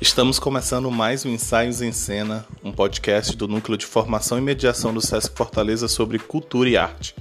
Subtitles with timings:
[0.00, 4.94] Estamos começando mais um Ensaios em Cena, um podcast do Núcleo de Formação e Mediação
[4.94, 7.14] do Sesc Fortaleza sobre cultura e arte.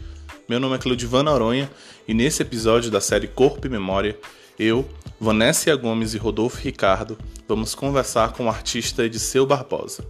[0.48, 1.70] Meu nome é Claudivan Noronha
[2.08, 4.18] e nesse episódio da série Corpo e Memória,
[4.58, 4.88] eu,
[5.20, 10.06] Vanessa Gomes e Rodolfo Ricardo vamos conversar com o artista Ediceu Barbosa.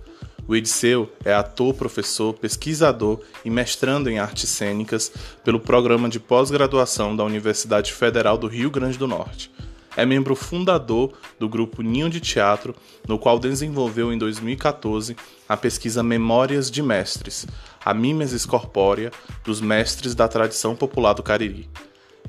[0.48, 5.12] O Ediceu é ator, professor, pesquisador e mestrando em artes cênicas
[5.44, 9.50] pelo programa de pós-graduação da Universidade Federal do Rio Grande do Norte.
[10.00, 12.74] É membro fundador do grupo Ninho de Teatro,
[13.06, 15.14] no qual desenvolveu em 2014
[15.48, 17.46] a pesquisa Memórias de Mestres,
[17.84, 19.12] a mimesis corpórea
[19.44, 21.70] dos mestres da tradição popular do Cariri.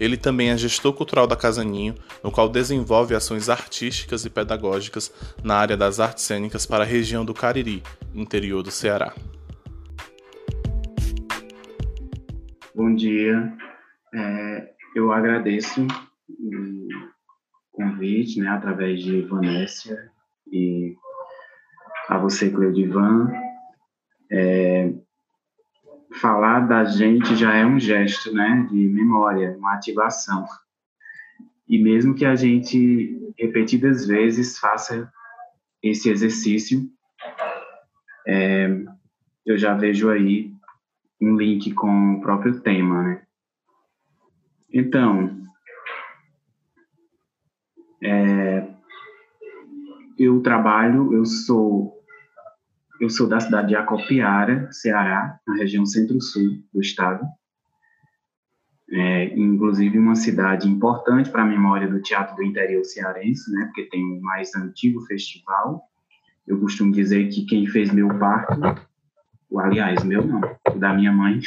[0.01, 5.13] Ele também é gestor cultural da Casa Ninho, no qual desenvolve ações artísticas e pedagógicas
[5.41, 9.15] na área das artes cênicas para a região do Cariri, interior do Ceará.
[12.75, 13.53] Bom dia,
[14.13, 15.87] é, eu agradeço
[17.81, 20.11] convite, né, através de Vanessa
[20.53, 20.95] e
[22.09, 23.33] a você, Cleudivan.
[24.31, 24.93] É,
[26.21, 30.45] falar da gente já é um gesto, né, de memória, uma ativação.
[31.69, 35.11] E mesmo que a gente repetidas vezes faça
[35.83, 36.83] esse exercício,
[38.27, 38.69] é,
[39.47, 40.53] eu já vejo aí
[41.21, 43.23] um link com o próprio tema, né?
[44.73, 45.40] Então,
[48.03, 48.67] é,
[50.19, 52.01] eu trabalho, eu sou
[53.01, 57.25] eu sou da cidade de Acopiara, Ceará, na região centro-sul do estado.
[58.93, 63.85] É, inclusive uma cidade importante para a memória do teatro do interior cearense, né, porque
[63.85, 65.83] tem o mais antigo festival.
[66.47, 68.61] Eu costumo dizer que quem fez meu parto,
[69.57, 71.41] aliás, meu não, o da minha mãe,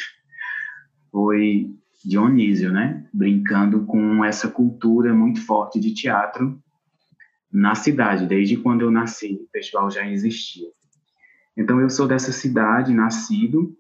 [1.12, 1.70] foi
[2.06, 6.62] Dionísio, né, brincando com essa cultura muito forte de teatro
[7.52, 10.68] na cidade, desde quando eu nasci, o festival já existia.
[11.56, 13.78] Então, eu sou dessa cidade, nascido,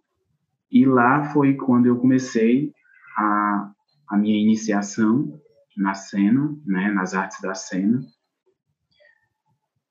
[0.72, 2.72] e lá foi quando eu comecei
[3.18, 3.72] a,
[4.10, 5.42] a minha iniciação
[5.76, 8.02] na cena, né, nas artes da cena,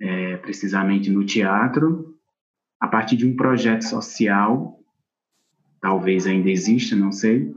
[0.01, 2.17] é, precisamente no teatro,
[2.81, 4.81] a partir de um projeto social,
[5.81, 7.55] talvez ainda exista, não sei,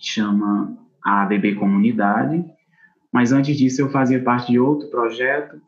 [0.00, 2.44] chama a ADB Comunidade,
[3.12, 5.60] mas antes disso eu fazia parte de outro projeto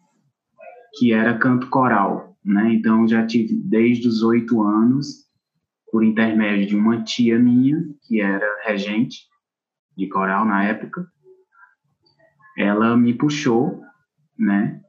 [0.99, 2.73] que era canto coral, né?
[2.73, 5.29] Então, já tive desde os oito anos,
[5.91, 7.77] por intermédio de uma tia minha,
[8.07, 9.19] que era regente
[9.97, 11.07] de coral na época,
[12.57, 13.81] ela me puxou,
[14.39, 14.81] né?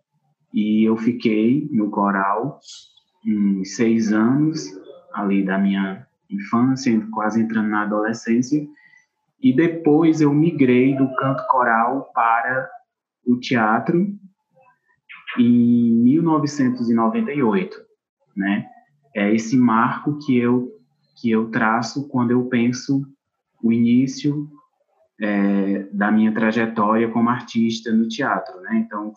[0.53, 2.59] E eu fiquei no coral
[3.25, 4.66] em seis anos,
[5.13, 8.66] ali da minha infância, quase entrando na adolescência,
[9.41, 12.69] e depois eu migrei do canto coral para
[13.25, 14.07] o teatro,
[15.38, 17.78] em 1998,
[18.35, 18.68] né?
[19.16, 20.69] É esse marco que eu
[21.19, 23.06] que eu traço quando eu penso
[23.62, 24.50] o início
[25.19, 28.78] é, da minha trajetória como artista no teatro, né?
[28.78, 29.13] Então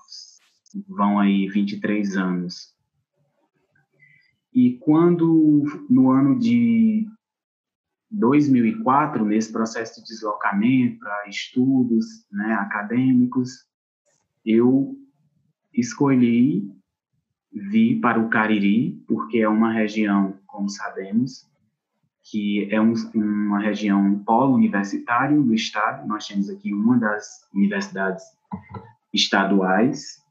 [0.88, 2.74] vão aí 23 anos.
[4.52, 7.06] E quando no ano de
[8.14, 13.66] 2004, nesse processo de deslocamento para estudos né, acadêmicos,
[14.44, 14.96] eu
[15.72, 16.70] escolhi
[17.52, 21.46] vir para o Cariri, porque é uma região, como sabemos,
[22.22, 26.06] que é um, uma região um polo universitário do estado.
[26.06, 28.24] Nós temos aqui uma das universidades
[29.12, 30.22] estaduais,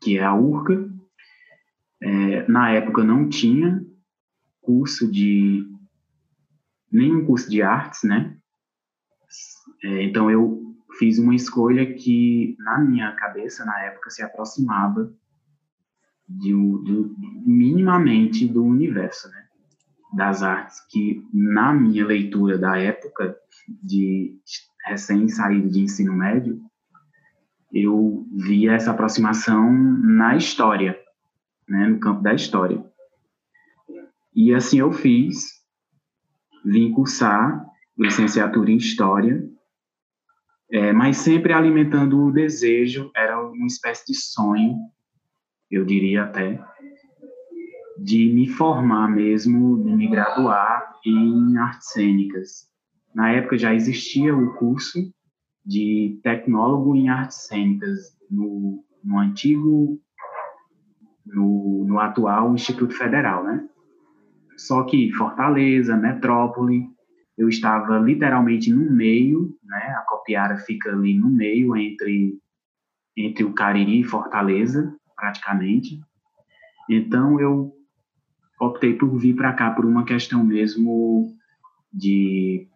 [0.00, 0.88] que é a URCA.
[2.00, 3.84] É, na época não tinha
[4.60, 5.66] curso de
[6.96, 8.36] nenhum curso de artes, né?
[9.84, 15.12] É, então eu fiz uma escolha que, na minha cabeça, na época, se aproximava
[16.28, 17.14] de, de,
[17.46, 19.46] minimamente do universo, né?
[20.14, 23.36] Das artes, que na minha leitura da época,
[23.82, 24.40] de
[24.86, 26.60] recém-saído de ensino médio,
[27.72, 30.98] eu via essa aproximação na história,
[31.68, 31.88] né?
[31.88, 32.82] No campo da história.
[34.34, 35.65] E assim eu fiz,
[36.66, 37.64] vim cursar
[37.96, 39.42] licenciatura em História
[40.70, 44.76] é, mas sempre alimentando o desejo, era uma espécie de sonho,
[45.70, 46.60] eu diria até,
[47.98, 52.68] de me formar mesmo, de me graduar em artes cênicas.
[53.14, 54.98] Na época já existia o curso
[55.64, 60.00] de tecnólogo em artes cênicas no, no antigo,
[61.24, 63.68] no, no atual Instituto Federal, né?
[64.56, 66.86] Só que Fortaleza, Metrópole,
[67.36, 69.94] eu estava literalmente no meio, né?
[69.98, 72.38] A Copiara fica ali no meio entre
[73.16, 75.98] entre o Cariri e Fortaleza, praticamente.
[76.88, 77.72] Então eu
[78.60, 81.34] optei por vir para cá por uma questão mesmo
[81.92, 82.68] de,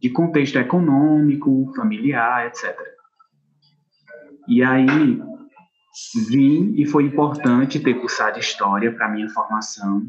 [0.00, 2.76] de contexto econômico, familiar, etc.
[4.48, 4.86] E aí
[6.28, 10.02] vim e foi importante ter cursado história para minha formação,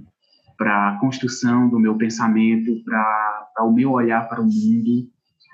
[0.57, 5.09] para a construção do meu pensamento, para o meu olhar para o mundo,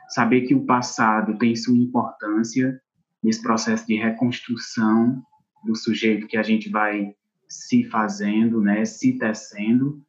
[0.10, 2.80] saber que o passado tem sua importância
[3.24, 5.22] nesse processo de reconstrução
[5.64, 7.14] do sujeito que a gente vai
[7.48, 10.02] se fazendo, né, se tecendo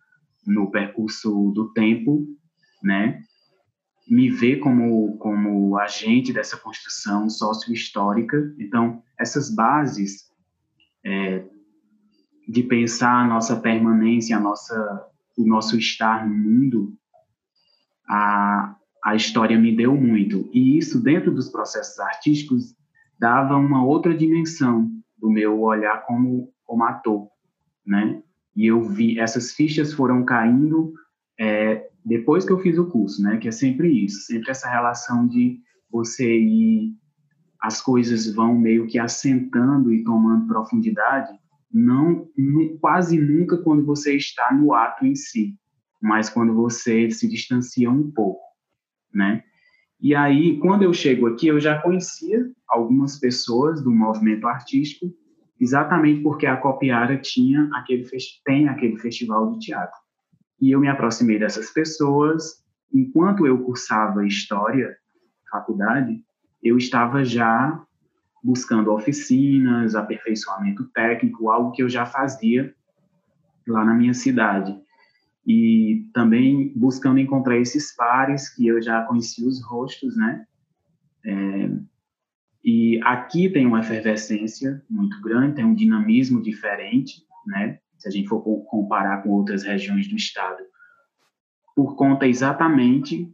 [0.47, 2.27] no percurso do tempo,
[2.83, 3.23] né,
[4.09, 8.55] me ver como como agente dessa construção sócio-histórica.
[8.59, 10.31] Então, essas bases
[11.05, 11.45] é,
[12.53, 16.95] de pensar a nossa permanência, a nossa o nosso estar no mundo,
[18.07, 20.49] a a história me deu muito.
[20.53, 22.77] E isso dentro dos processos artísticos
[23.19, 24.89] dava uma outra dimensão
[25.19, 27.29] do meu olhar como como ator,
[27.87, 28.23] né?
[28.55, 30.93] E eu vi essas fichas foram caindo
[31.41, 33.39] é, depois que eu fiz o curso, né?
[33.39, 35.59] Que é sempre isso, sempre essa relação de
[35.91, 36.95] você ir,
[37.61, 41.33] as coisas vão meio que assentando e tomando profundidade,
[41.73, 42.29] não,
[42.81, 45.57] quase nunca quando você está no ato em si,
[46.01, 48.43] mas quando você se distancia um pouco,
[49.13, 49.43] né?
[50.01, 55.15] E aí, quando eu chego aqui, eu já conhecia algumas pessoas do movimento artístico,
[55.61, 58.05] exatamente porque a Copiara tinha aquele
[58.45, 59.97] tem aquele festival de teatro.
[60.61, 62.65] E eu me aproximei dessas pessoas.
[62.93, 64.97] Enquanto eu cursava História,
[65.51, 66.25] faculdade,
[66.61, 67.81] eu estava já
[68.43, 72.75] buscando oficinas, aperfeiçoamento técnico, algo que eu já fazia
[73.67, 74.77] lá na minha cidade.
[75.47, 80.47] E também buscando encontrar esses pares que eu já conhecia os rostos, né?
[81.25, 81.71] É,
[82.65, 87.79] e aqui tem uma efervescência muito grande, tem um dinamismo diferente, né?
[88.03, 90.59] se a gente for comparar com outras regiões do estado,
[91.75, 93.33] por conta exatamente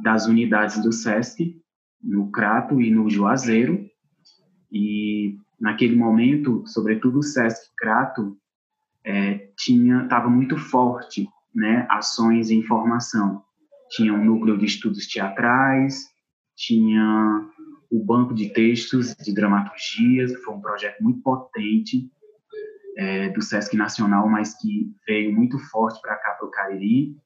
[0.00, 1.60] das unidades do SESC,
[2.00, 3.87] no Crato e no Juazeiro,
[4.70, 8.36] e naquele momento, sobretudo o SESC Crato,
[9.04, 13.42] é, tinha estava muito forte, né, ações em formação.
[13.90, 16.08] Tinha um núcleo de estudos teatrais,
[16.54, 17.48] tinha
[17.90, 22.10] o banco de textos de dramaturgias, que foi um projeto muito potente,
[22.98, 27.16] é, do Sesc Nacional, mas que veio muito forte para cá, para o Cariri,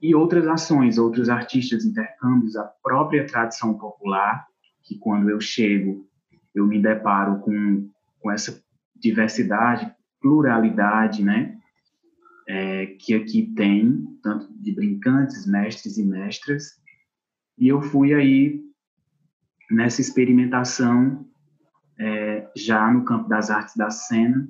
[0.00, 4.46] e outras ações, outros artistas, intercâmbios, a própria tradição popular,
[4.84, 6.06] que quando eu chego,
[6.56, 7.88] eu me deparo com,
[8.18, 8.60] com essa
[8.94, 11.56] diversidade, pluralidade, né,
[12.48, 16.80] é, que aqui tem, tanto de brincantes, mestres e mestras,
[17.58, 18.60] e eu fui aí
[19.70, 21.26] nessa experimentação
[21.98, 24.48] é, já no campo das artes da cena,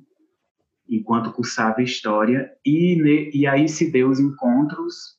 [0.88, 5.16] enquanto cursava história e e aí se deu os encontros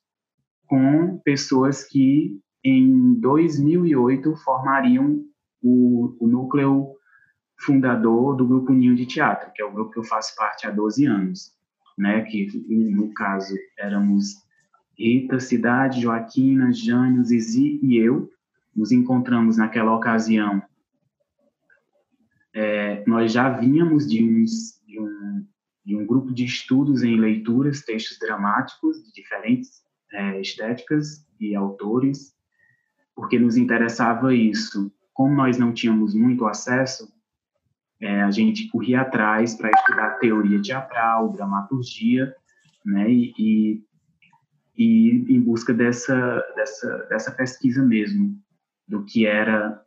[0.66, 5.25] com pessoas que em 2008 formariam
[5.68, 6.96] o, o núcleo
[7.60, 10.72] fundador do grupo Ninho de Teatro, que é o grupo que eu faço parte há
[10.72, 11.52] 12 anos,
[11.98, 14.36] né, que no caso éramos
[14.98, 18.30] Rita, Cidade, Joaquina, Jânio, Zizi e eu,
[18.75, 20.62] nos encontramos naquela ocasião.
[22.54, 25.45] É, nós já vínhamos de, uns, de um
[25.88, 29.81] de um grupo de estudos em leituras, textos dramáticos de diferentes
[30.12, 32.36] é, estéticas e autores,
[33.16, 34.92] porque nos interessava isso.
[35.18, 37.12] Como nós não tínhamos muito acesso,
[38.00, 42.33] é, a gente corria atrás para estudar teoria teatral, dramaturgia,
[42.86, 43.83] né, e, e,
[44.78, 46.16] e em busca dessa,
[46.56, 48.40] dessa, dessa pesquisa mesmo,
[48.88, 49.81] do que era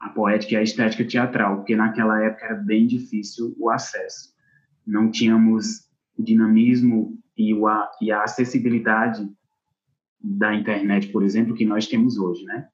[0.00, 4.32] a poética e a estética teatral, porque naquela época era bem difícil o acesso
[4.86, 9.28] não tínhamos o dinamismo e, o, a, e a acessibilidade
[10.20, 12.68] da internet, por exemplo, que nós temos hoje, né?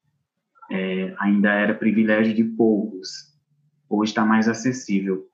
[0.71, 3.33] É, ainda era privilégio de poucos,
[3.89, 5.27] hoje está mais acessível.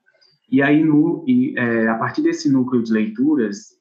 [0.49, 3.75] E aí, no, e, é, a partir desse núcleo de leituras,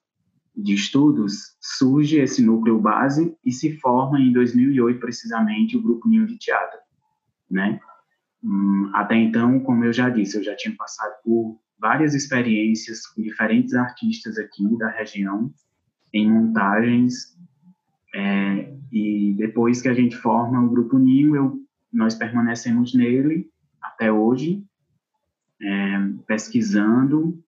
[0.57, 6.27] de estudos, surge esse núcleo base e se forma em 2008, precisamente, o Grupo Ninho
[6.27, 6.79] de Teatro,
[7.51, 7.81] né?
[8.43, 13.23] Hum, até então, como eu já disse, eu já tinha passado por várias experiências com
[13.23, 15.53] diferentes artistas aqui da região
[16.13, 17.34] em montagens
[18.15, 21.61] é, e depois que a gente forma o grupo Ninho, eu,
[21.93, 24.65] nós permanecemos nele até hoje,
[25.61, 27.43] é, pesquisando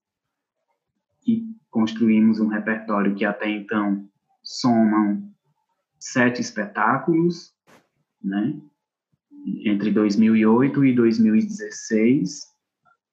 [1.26, 4.08] e construímos um repertório que até então
[4.42, 5.30] somam
[5.98, 7.54] sete espetáculos,
[8.22, 8.60] né?
[9.64, 12.56] Entre 2008 e 2016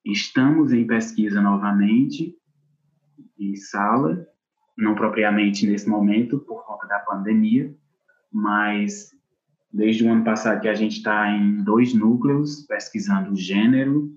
[0.05, 2.36] Estamos em pesquisa novamente,
[3.39, 4.27] em sala,
[4.77, 7.74] não propriamente nesse momento, por conta da pandemia,
[8.32, 9.12] mas
[9.72, 14.12] desde o ano passado que a gente está em dois núcleos, pesquisando gênero.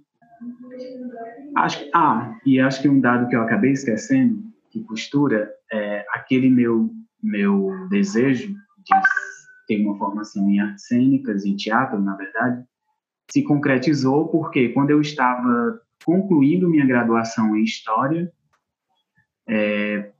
[1.56, 6.50] Acho, ah, e acho que um dado que eu acabei esquecendo, que costura, é aquele
[6.50, 6.90] meu,
[7.22, 8.94] meu desejo de
[9.66, 12.64] ter uma formação em artes cênicas, em teatro, na verdade,
[13.30, 18.30] se concretizou porque quando eu estava concluindo minha graduação em História,
[19.48, 20.12] é,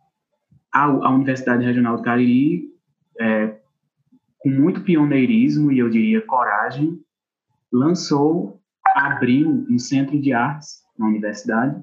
[0.77, 2.69] a, a, Universidade Regional do Cariri,
[3.19, 3.59] é,
[4.39, 7.01] com muito pioneirismo e eu diria coragem,
[7.73, 8.61] lançou,
[8.95, 11.83] abriu um centro de artes na universidade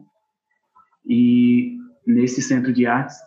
[1.06, 3.18] e nesse centro de artes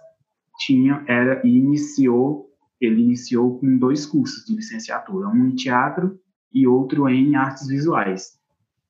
[0.59, 2.47] tinha era e iniciou
[2.81, 6.21] ele iniciou com dois cursos de licenciatura, um em teatro
[6.53, 8.39] e outro em artes visuais.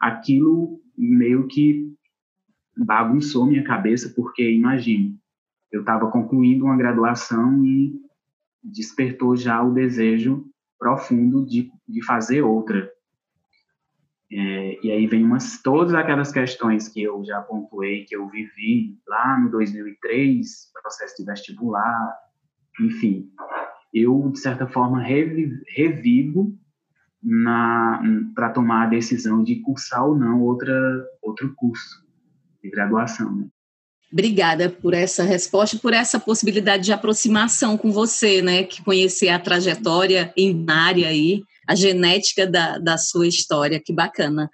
[0.00, 1.95] Aquilo meio que
[2.76, 5.16] bagunçou minha cabeça, porque imagine,
[5.73, 7.94] eu estava concluindo uma graduação e
[8.62, 10.44] despertou já o desejo
[10.78, 12.90] profundo de, de fazer outra.
[14.30, 18.99] É, e aí vem umas todas aquelas questões que eu já pontuei, que eu vivi
[19.06, 22.16] lá no 2003, processo de vestibular,
[22.80, 23.30] enfim,
[23.94, 26.58] eu de certa forma revivo, revivo
[28.35, 32.06] para tomar a decisão de cursar ou não outra, outro curso
[32.62, 33.35] de graduação.
[33.35, 33.49] Né?
[34.12, 38.62] Obrigada por essa resposta, por essa possibilidade de aproximação com você, né?
[38.62, 44.48] Que conhecer a trajetória em área aí, a genética da, da sua história, que bacana.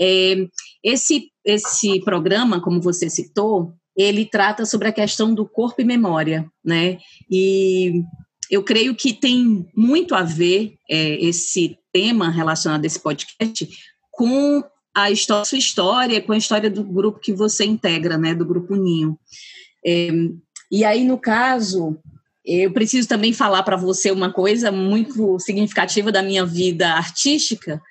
[0.00, 0.46] É,
[0.82, 6.50] esse, esse programa, como você citou, ele trata sobre a questão do corpo e memória,
[6.64, 6.98] né?
[7.30, 8.02] E
[8.50, 13.68] eu creio que tem muito a ver é, esse tema relacionado a esse podcast
[14.10, 14.62] com
[14.94, 18.76] a história, sua história, com a história do grupo que você integra, né, do Grupo
[18.76, 19.18] Ninho.
[19.84, 20.08] É,
[20.70, 21.98] e aí, no caso,
[22.44, 27.82] eu preciso também falar para você uma coisa muito significativa da minha vida artística,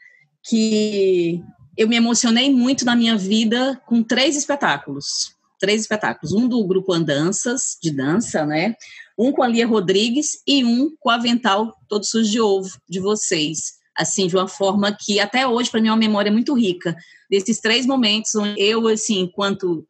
[0.48, 1.42] que
[1.78, 5.34] eu me emocionei muito na minha vida com três espetáculos.
[5.60, 6.34] Três espetáculos.
[6.34, 8.76] Um do grupo Andanças, de dança, né?
[9.18, 13.00] Um com a Lia Rodrigues e um com o Avental Todo Sujo de Ovo, de
[13.00, 16.96] vocês assim, de uma forma que até hoje, para mim, é uma memória muito rica.
[17.30, 19.86] Desses três momentos onde eu, assim, enquanto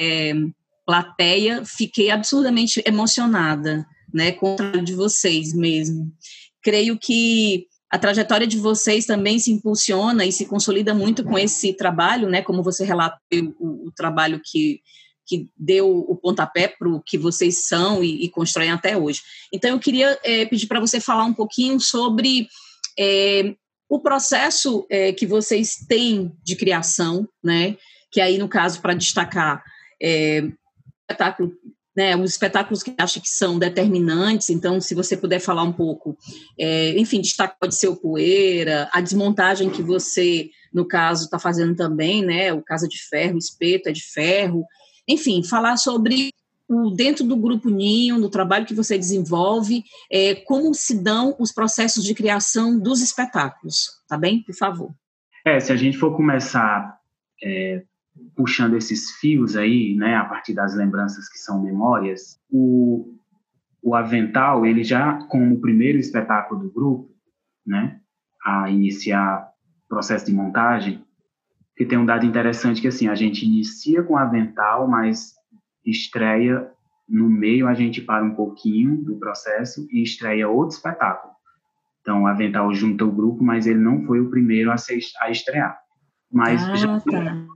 [0.00, 0.32] é,
[0.86, 6.12] plateia, fiquei absurdamente emocionada, né, com o de vocês mesmo.
[6.62, 11.72] Creio que a trajetória de vocês também se impulsiona e se consolida muito com esse
[11.72, 13.18] trabalho, né, como você relatou
[13.58, 14.80] o, o trabalho que
[15.28, 19.22] que deu o pontapé para o que vocês são e, e, constroem até hoje.
[19.52, 22.46] Então, eu queria é, pedir para você falar um pouquinho sobre
[22.98, 23.54] é,
[23.88, 27.76] o processo é, que vocês têm de criação, né?
[28.10, 29.62] Que aí, no caso, para destacar,
[30.02, 30.42] é,
[31.08, 31.52] espetáculo,
[31.96, 36.16] né, os espetáculos que acha que são determinantes, então, se você puder falar um pouco,
[36.58, 41.74] é, enfim, destacar pode ser o Poeira, a desmontagem que você, no caso, está fazendo
[41.74, 42.52] também, né?
[42.52, 44.64] O Casa de Ferro, o Espeto é de Ferro,
[45.08, 46.32] enfim, falar sobre
[46.94, 52.04] dentro do Grupo Ninho, no trabalho que você desenvolve, é, como se dão os processos
[52.04, 54.42] de criação dos espetáculos, tá bem?
[54.42, 54.90] Por favor.
[55.44, 56.98] É, se a gente for começar
[57.42, 57.84] é,
[58.34, 63.14] puxando esses fios aí, né, a partir das lembranças que são memórias, o,
[63.80, 67.14] o Avental, ele já como o primeiro espetáculo do grupo,
[67.64, 68.00] né,
[68.44, 69.48] a iniciar
[69.88, 71.04] processo de montagem,
[71.76, 75.35] que tem um dado interessante que assim a gente inicia com o Avental, mas
[75.86, 76.70] estreia
[77.08, 81.32] no meio a gente para um pouquinho do processo e estreia outro espetáculo.
[82.00, 85.30] Então, o Avental junta o grupo, mas ele não foi o primeiro a, ser, a
[85.30, 85.76] estrear.
[86.30, 87.46] Mas ah, já, tá.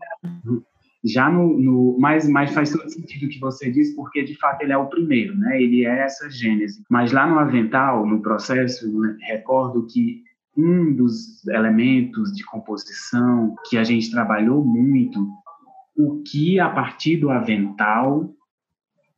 [1.05, 4.63] já no, no mas, mas faz todo sentido o que você disse, porque de fato
[4.63, 5.61] ele é o primeiro, né?
[5.61, 6.83] Ele é essa gênese.
[6.91, 10.23] Mas lá no Avental, no processo, né, recordo que
[10.57, 15.29] um dos elementos de composição que a gente trabalhou muito
[15.97, 18.35] o que a partir do avental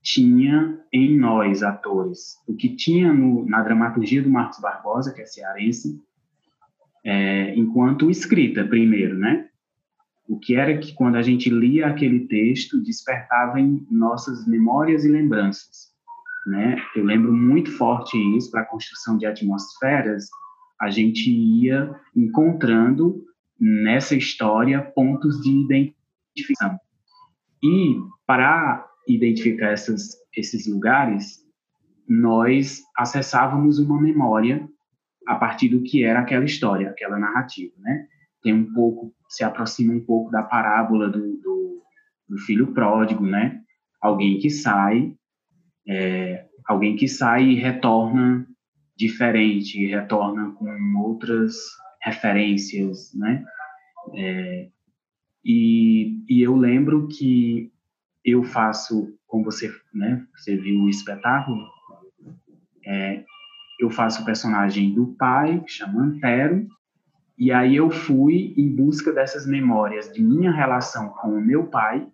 [0.02, 2.36] tinha em nós, atores.
[2.46, 6.00] O que tinha no, na dramaturgia do Marcos Barbosa, que é cearense,
[7.04, 9.48] é, enquanto escrita, primeiro, né?
[10.28, 15.08] O que era que, quando a gente lia aquele texto, despertava em nossas memórias e
[15.08, 15.92] lembranças.
[16.46, 16.76] Né?
[16.96, 20.28] Eu lembro muito forte isso para a construção de atmosferas,
[20.80, 23.22] a gente ia encontrando
[23.60, 26.01] nessa história pontos de identidade
[26.34, 26.78] identificação.
[27.62, 27.96] E
[28.26, 31.42] para identificar essas, esses lugares,
[32.08, 34.68] nós acessávamos uma memória
[35.26, 38.06] a partir do que era aquela história, aquela narrativa, né?
[38.42, 41.82] Tem um pouco, se aproxima um pouco da parábola do, do,
[42.28, 43.60] do filho pródigo, né?
[44.00, 45.14] Alguém que sai,
[45.88, 48.46] é, alguém que sai e retorna
[48.96, 51.54] diferente, retorna com outras
[52.02, 53.44] referências, né?
[54.16, 54.68] É,
[55.44, 57.72] e, e eu lembro que
[58.24, 61.66] eu faço, como você, né, você viu o espetáculo,
[62.86, 63.24] é,
[63.80, 66.68] eu faço o personagem do pai, que chama Antero,
[67.36, 72.06] e aí eu fui em busca dessas memórias de minha relação com o meu pai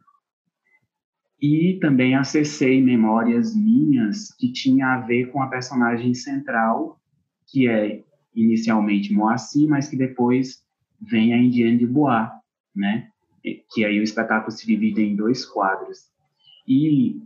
[1.41, 6.99] e também acessei memórias minhas que tinha a ver com a personagem central,
[7.47, 8.03] que é
[8.35, 10.63] inicialmente Moacir, mas que depois
[11.01, 12.29] vem a Indiane de Bois,
[12.75, 13.09] né?
[13.43, 16.11] Que aí o espetáculo se divide em dois quadros.
[16.67, 17.21] E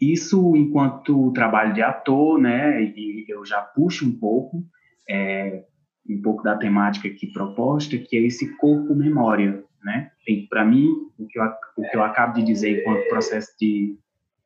[0.00, 4.64] isso, enquanto trabalho de ator, né, e eu já puxo um pouco,
[5.08, 5.64] é,
[6.08, 10.10] um pouco da temática aqui proposta, que é esse corpo-memória, né?
[10.48, 11.44] Para mim, o que, eu,
[11.76, 13.98] o que eu acabo de dizer enquanto processo de,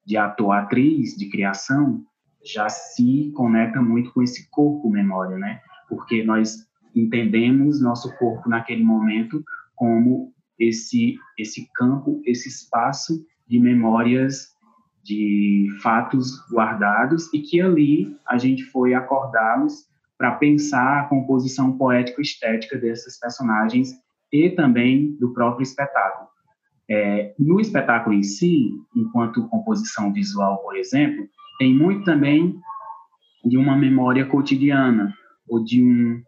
[0.04, 2.04] de ator-atriz, de criação,
[2.44, 5.60] já se conecta muito com esse corpo-memória, né?
[5.88, 9.42] Porque nós entendemos nosso corpo naquele momento
[9.74, 14.50] como esse esse campo, esse espaço de memórias
[15.02, 19.88] de fatos guardados e que ali a gente foi acordá-los
[20.18, 23.90] para pensar a composição poética estética desses personagens
[24.30, 26.28] e também do próprio espetáculo.
[26.88, 31.26] É, no espetáculo em si, enquanto composição visual, por exemplo,
[31.58, 32.60] tem muito também
[33.44, 35.14] de uma memória cotidiana
[35.48, 36.22] ou de um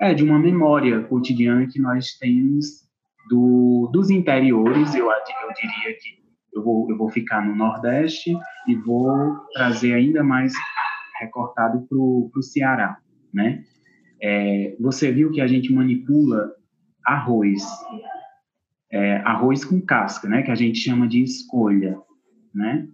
[0.00, 2.81] é de uma memória cotidiana que nós temos
[3.28, 4.94] do, dos interiores.
[4.94, 8.36] Eu, eu diria que eu vou, eu vou ficar no Nordeste
[8.68, 10.52] e vou trazer ainda mais
[11.20, 12.98] recortado para o Ceará,
[13.32, 13.64] né?
[14.20, 16.52] É, você viu que a gente manipula
[17.04, 17.64] arroz,
[18.90, 20.42] é, arroz com casca, né?
[20.42, 21.98] Que a gente chama de escolha,
[22.54, 22.88] né?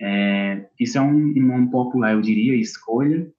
[0.00, 3.30] É, isso é um, nome popular, eu diria, escolha,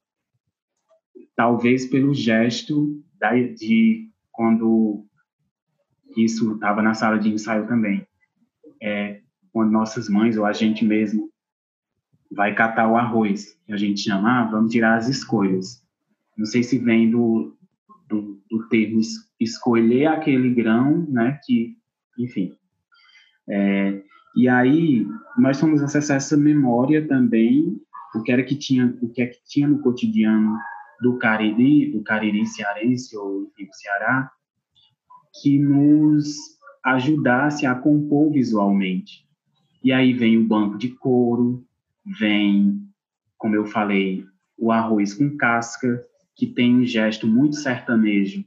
[1.35, 5.05] talvez pelo gesto da, de quando
[6.17, 8.05] isso estava na sala de ensaio também.
[8.81, 9.21] É,
[9.51, 11.29] quando nossas mães ou a gente mesmo
[12.31, 15.83] vai catar o arroz, a gente chama, ah, vamos tirar as escolhas.
[16.37, 17.55] Não sei se vem do,
[18.07, 19.01] do, do termo
[19.39, 21.77] escolher aquele grão, né, que,
[22.17, 22.55] enfim.
[23.49, 24.01] É,
[24.35, 25.05] e aí,
[25.37, 27.77] nós fomos acessar essa memória também,
[28.15, 30.57] o que era que tinha, o que é que tinha no cotidiano
[31.01, 34.31] do Cariri, do Cariri cearense ou enfim, do Ceará,
[35.33, 36.35] que nos
[36.83, 39.25] ajudasse a compor visualmente.
[39.83, 41.65] E aí vem o banco de couro,
[42.19, 42.81] vem,
[43.37, 44.25] como eu falei,
[44.57, 48.43] o arroz com casca, que tem um gesto muito sertanejo,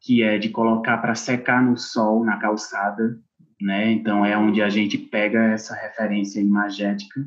[0.00, 3.18] que é de colocar para secar no sol na calçada,
[3.60, 3.90] né?
[3.90, 7.26] Então é onde a gente pega essa referência imagética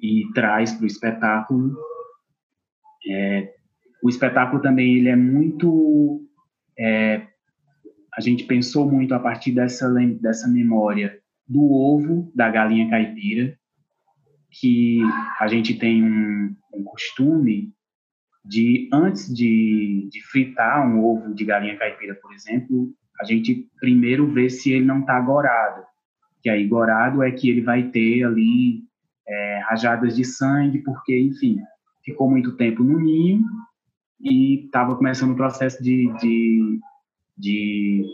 [0.00, 1.74] e traz para o espetáculo.
[3.08, 3.54] É,
[4.02, 6.26] o espetáculo também ele é muito
[6.78, 7.26] é,
[8.16, 9.88] a gente pensou muito a partir dessa
[10.20, 13.56] dessa memória do ovo da galinha caipira,
[14.50, 15.00] que
[15.38, 17.72] a gente tem um, um costume
[18.44, 24.30] de, antes de, de, fritar um ovo de galinha caipira, por exemplo, a gente primeiro
[24.32, 25.84] vê se ele não está gorado.
[26.42, 28.82] Que aí, gorado é que ele vai ter ali
[29.26, 31.58] é, rajadas de sangue, porque, enfim,
[32.04, 33.44] ficou muito tempo no ninho
[34.20, 36.78] e estava começando o processo de, de,
[37.36, 38.04] de,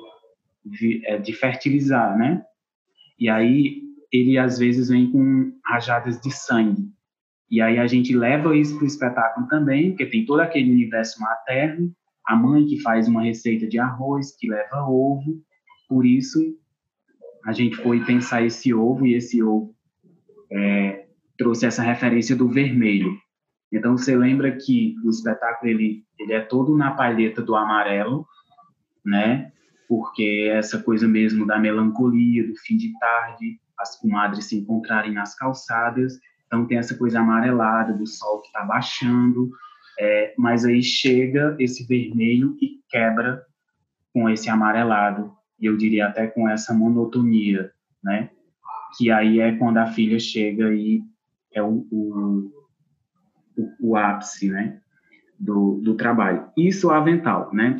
[1.04, 2.42] é, de fertilizar, né?
[3.18, 3.82] E aí
[4.12, 6.90] ele às vezes vem com rajadas de sangue.
[7.50, 11.20] E aí a gente leva isso para o espetáculo também, porque tem todo aquele universo
[11.20, 11.94] materno,
[12.26, 15.42] a mãe que faz uma receita de arroz, que leva ovo.
[15.88, 16.40] Por isso
[17.44, 19.74] a gente foi pensar esse ovo e esse ovo
[20.50, 21.06] é,
[21.36, 23.16] trouxe essa referência do vermelho.
[23.72, 28.26] Então você lembra que o espetáculo ele, ele é todo na palheta do amarelo,
[29.04, 29.52] né?
[29.92, 35.34] porque essa coisa mesmo da melancolia, do fim de tarde, as comadres se encontrarem nas
[35.36, 39.50] calçadas, então tem essa coisa amarelada do sol que está baixando,
[40.00, 43.44] é, mas aí chega esse vermelho e quebra
[44.14, 47.70] com esse amarelado, e eu diria até com essa monotonia,
[48.02, 48.30] né?
[48.96, 51.02] Que aí é quando a filha chega e
[51.52, 52.50] é o, o,
[53.58, 54.80] o, o ápice, né?
[55.38, 56.50] Do, do trabalho.
[56.56, 57.76] Isso avental, né?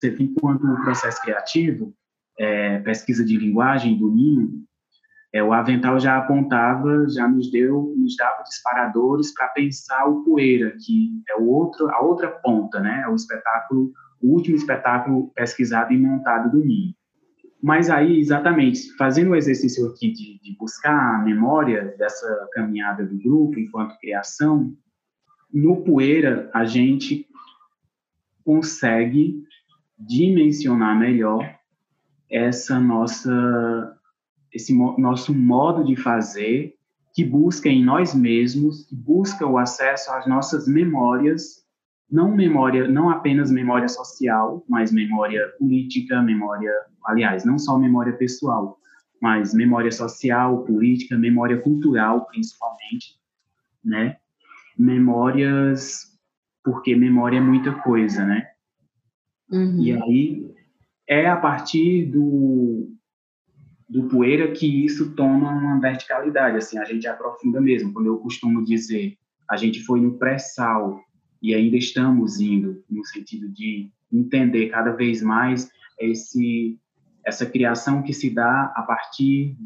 [0.00, 1.94] Você tem quanto processo criativo,
[2.38, 4.64] é, pesquisa de linguagem do Ninho,
[5.32, 10.74] é, o Avental já apontava, já nos deu, nos dava disparadores para pensar o Poeira,
[10.84, 13.02] que é o outro, a outra ponta, né?
[13.04, 16.94] É o espetáculo o último espetáculo pesquisado e montado do Ninho.
[17.62, 23.18] Mas aí, exatamente, fazendo o exercício aqui de, de, buscar a memória dessa caminhada do
[23.18, 24.74] grupo enquanto criação,
[25.52, 27.26] no Poeira a gente
[28.44, 29.42] consegue
[30.00, 31.58] dimensionar melhor
[32.30, 33.96] essa nossa
[34.52, 36.74] esse nosso modo de fazer
[37.14, 41.64] que busca em nós mesmos, que busca o acesso às nossas memórias,
[42.10, 46.72] não memória, não apenas memória social, mas memória política, memória,
[47.06, 48.78] aliás, não só memória pessoal,
[49.20, 53.18] mas memória social, política, memória cultural, principalmente,
[53.84, 54.16] né?
[54.76, 56.18] Memórias,
[56.64, 58.49] porque memória é muita coisa, né?
[59.50, 59.82] Uhum.
[59.82, 60.54] E aí
[61.08, 62.88] é a partir do
[63.88, 67.92] do poeira que isso toma uma verticalidade, assim, a gente aprofunda mesmo.
[67.92, 69.18] Quando eu costumo dizer,
[69.50, 71.00] a gente foi no pré-sal
[71.42, 76.78] e ainda estamos indo no sentido de entender cada vez mais esse
[77.26, 79.56] essa criação que se dá a partir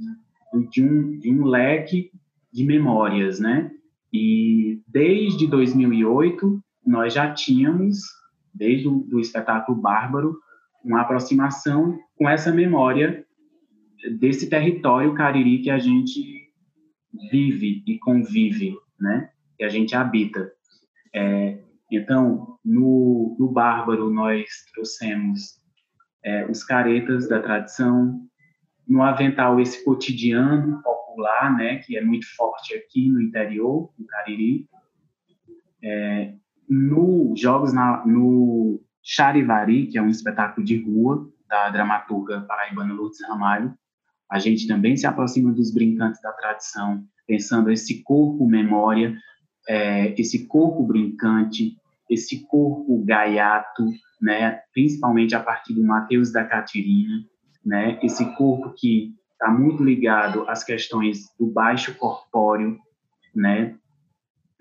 [0.70, 2.10] de um, de um leque
[2.52, 3.70] de memórias, né?
[4.12, 7.98] E desde 2008 nós já tínhamos,
[8.54, 10.38] desde o do espetáculo Bárbaro,
[10.84, 13.24] uma aproximação com essa memória
[14.18, 16.52] desse território cariri que a gente
[17.30, 19.30] vive e convive, né?
[19.56, 20.52] Que a gente habita.
[21.14, 21.58] É,
[21.90, 25.60] então, no, no Bárbaro, nós trouxemos
[26.22, 28.20] é, os caretas da tradição,
[28.86, 31.76] no Avental, esse cotidiano popular, né?
[31.78, 34.68] Que é muito forte aqui no interior, no Cariri.
[35.82, 36.34] É,
[36.68, 43.20] no Jogos na, no Charivari, que é um espetáculo de rua da dramaturga paraibana Lourdes
[43.28, 43.74] Ramalho,
[44.30, 49.16] a gente também se aproxima dos brincantes da tradição, pensando esse corpo memória,
[49.68, 51.76] é, esse corpo brincante,
[52.10, 53.84] esse corpo gaiato,
[54.20, 57.24] né, principalmente a partir do Mateus da Catirina,
[57.64, 62.78] né, esse corpo que está muito ligado às questões do baixo corpóreo,
[63.34, 63.76] né,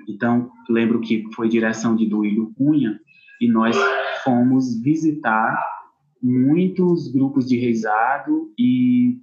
[0.08, 3.00] então, lembro que foi direção de Duílio Cunha
[3.40, 3.76] e nós
[4.24, 5.62] fomos visitar
[6.22, 9.20] muitos grupos de reizado e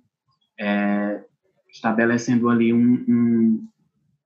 [0.58, 1.24] é,
[1.72, 3.68] estabelecendo ali um, um,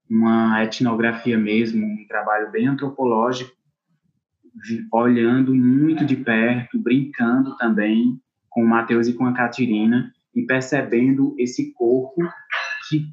[0.09, 3.51] uma etnografia mesmo, um trabalho bem antropológico,
[4.91, 11.35] olhando muito de perto, brincando também com o Mateus e com a Catirina e percebendo
[11.37, 12.21] esse corpo
[12.89, 13.05] que,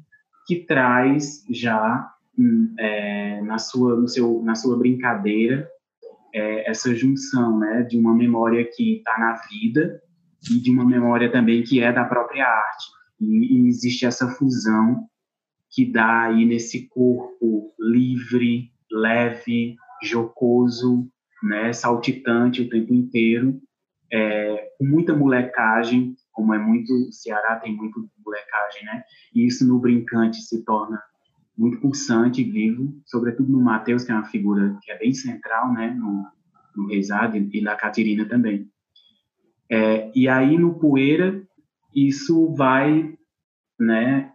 [0.45, 2.12] que traz já
[2.79, 5.67] é, na sua no seu na sua brincadeira
[6.33, 10.01] é, essa junção né de uma memória que está na vida
[10.51, 12.85] e de uma memória também que é da própria arte.
[13.19, 15.07] E, e existe essa fusão
[15.69, 21.07] que dá aí nesse corpo livre, leve, jocoso,
[21.41, 23.59] né, saltitante o tempo inteiro,
[24.11, 29.67] é, com muita molecagem, como é muito, o Ceará tem muito molecagem, né, e isso
[29.67, 31.01] no brincante se torna
[31.57, 35.91] muito pulsante, vivo, sobretudo no Mateus, que é uma figura que é bem central, né,
[35.91, 36.25] no,
[36.75, 38.69] no e na Catirina também.
[39.69, 41.41] É, e aí no Poeira
[41.95, 43.15] isso vai,
[43.79, 44.33] né,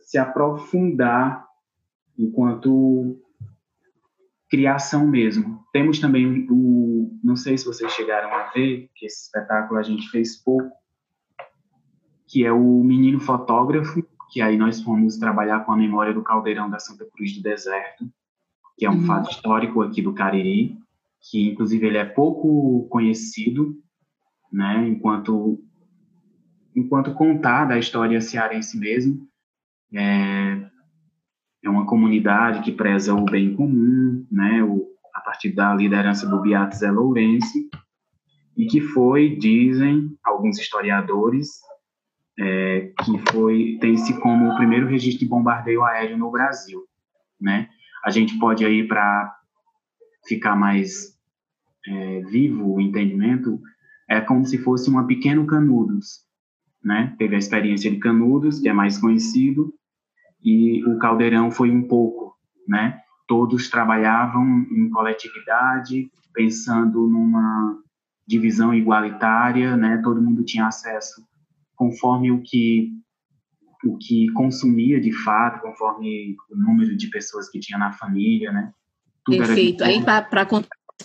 [0.00, 1.46] se aprofundar
[2.18, 3.20] enquanto
[4.50, 5.64] criação mesmo.
[5.72, 10.08] Temos também o, não sei se vocês chegaram a ver, que esse espetáculo a gente
[10.10, 10.70] fez pouco,
[12.26, 16.68] que é o Menino Fotógrafo, que aí nós fomos trabalhar com a memória do caldeirão
[16.68, 18.08] da Santa Cruz do Deserto,
[18.76, 19.06] que é um uhum.
[19.06, 20.78] fato histórico aqui do Cariri,
[21.20, 23.76] que inclusive ele é pouco conhecido,
[24.52, 25.58] né, enquanto
[26.76, 29.26] enquanto contar da história cearense mesmo.
[29.92, 30.70] É,
[31.64, 36.40] é uma comunidade que preza o bem comum, né, o, a partir da liderança do
[36.40, 37.58] Beato Zé Lourenço,
[38.56, 41.60] e que foi, dizem alguns historiadores,
[42.38, 46.84] é, que foi tem-se como o primeiro registro de bombardeio aéreo no Brasil,
[47.40, 47.68] né?
[48.04, 49.34] A gente pode aí para
[50.26, 51.18] ficar mais
[51.86, 53.60] é, vivo o entendimento
[54.08, 56.24] é como se fosse uma pequeno Canudos,
[56.82, 57.14] né?
[57.18, 59.74] Teve a experiência de Canudos, que é mais conhecido,
[60.42, 62.34] e o Caldeirão foi um pouco,
[62.66, 63.00] né?
[63.26, 67.76] Todos trabalhavam em coletividade, pensando numa
[68.26, 70.00] divisão igualitária, né?
[70.02, 71.26] Todo mundo tinha acesso
[71.78, 72.92] conforme o que
[73.84, 78.72] o que consumia de fato, conforme o número de pessoas que tinha na família, né?
[79.24, 79.84] Tudo Perfeito.
[79.84, 80.44] Aí para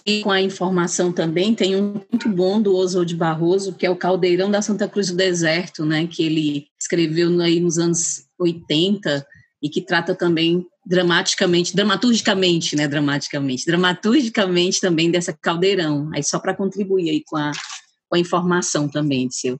[0.05, 3.95] e com a informação também, tem um muito bom do Oswald Barroso, que é o
[3.95, 9.25] Caldeirão da Santa Cruz do Deserto, né, que ele escreveu aí nos anos 80
[9.61, 16.55] e que trata também dramaticamente, dramaturgicamente, né, dramaticamente, dramaturgicamente também dessa caldeirão, aí só para
[16.55, 17.51] contribuir aí com a,
[18.09, 19.59] com a informação também, seu.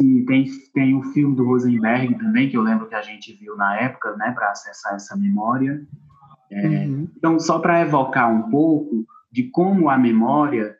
[0.00, 3.56] Sim, tem, tem o filme do Rosenberg também, que eu lembro que a gente viu
[3.56, 5.84] na época, né, para acessar essa memória.
[6.52, 7.08] É, uhum.
[7.16, 10.76] Então, só para evocar um pouco de como a memória,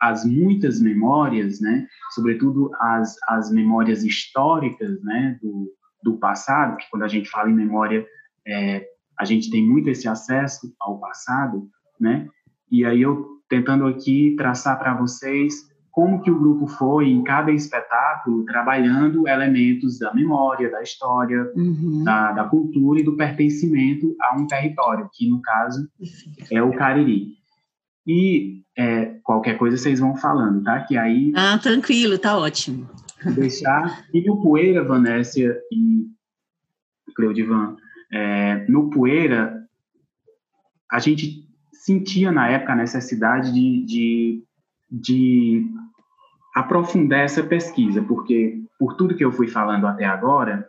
[0.00, 7.02] as muitas memórias, né, sobretudo as, as memórias históricas, né, do, do passado, que quando
[7.02, 8.06] a gente fala em memória,
[8.46, 8.86] é,
[9.18, 12.28] a gente tem muito esse acesso ao passado, né,
[12.70, 17.50] e aí eu tentando aqui traçar para vocês como que o grupo foi em cada
[17.50, 22.04] espetáculo trabalhando elementos da memória, da história, uhum.
[22.04, 25.88] da, da, cultura e do pertencimento a um território, que no caso
[26.50, 27.34] é o Cariri.
[28.06, 30.80] E é, qualquer coisa vocês vão falando, tá?
[30.80, 31.32] Que aí...
[31.34, 32.88] Ah, tranquilo, tá ótimo.
[33.34, 34.04] Deixar...
[34.14, 36.06] E no Poeira, Vanessa e
[37.14, 37.76] Cleudivan,
[38.12, 39.60] é, no Poeira,
[40.90, 44.44] a gente sentia na época a necessidade de, de,
[44.90, 45.66] de
[46.60, 50.68] aprofundar essa pesquisa, porque por tudo que eu fui falando até agora,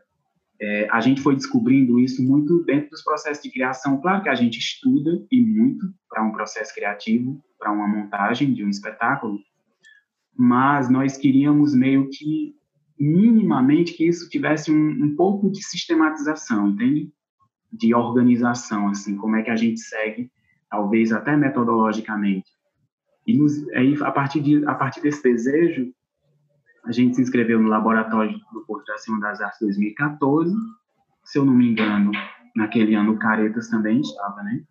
[0.60, 4.00] é, a gente foi descobrindo isso muito dentro dos processos de criação.
[4.00, 8.64] Claro que a gente estuda e muito para um processo criativo, para uma montagem de
[8.64, 9.40] um espetáculo,
[10.38, 12.56] mas nós queríamos meio que
[13.00, 17.12] minimamente que isso tivesse um, um pouco de sistematização, entende?
[17.72, 20.30] De organização, assim, como é que a gente segue,
[20.70, 22.50] talvez até metodologicamente.
[23.26, 25.94] E nos, aí, a partir, de, a partir desse desejo,
[26.86, 30.54] a gente se inscreveu no Laboratório do Porto da Cima das Artes 2014.
[31.24, 32.12] Se eu não me engano,
[32.56, 34.64] naquele ano o Caretas também estava, né?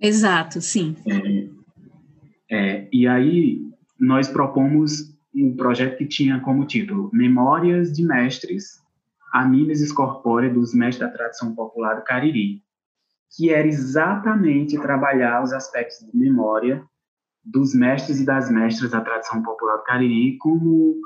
[0.00, 0.96] Exato, sim.
[1.06, 1.48] É,
[2.50, 3.60] é, e aí
[3.98, 8.82] nós propomos um projeto que tinha como título Memórias de Mestres,
[9.32, 12.62] a Mimesis Corpórea dos Mestres da Tradição Popular do Cariri,
[13.34, 16.84] que era exatamente trabalhar os aspectos de memória
[17.44, 20.96] dos mestres e das mestras da tradição popular do Cariri como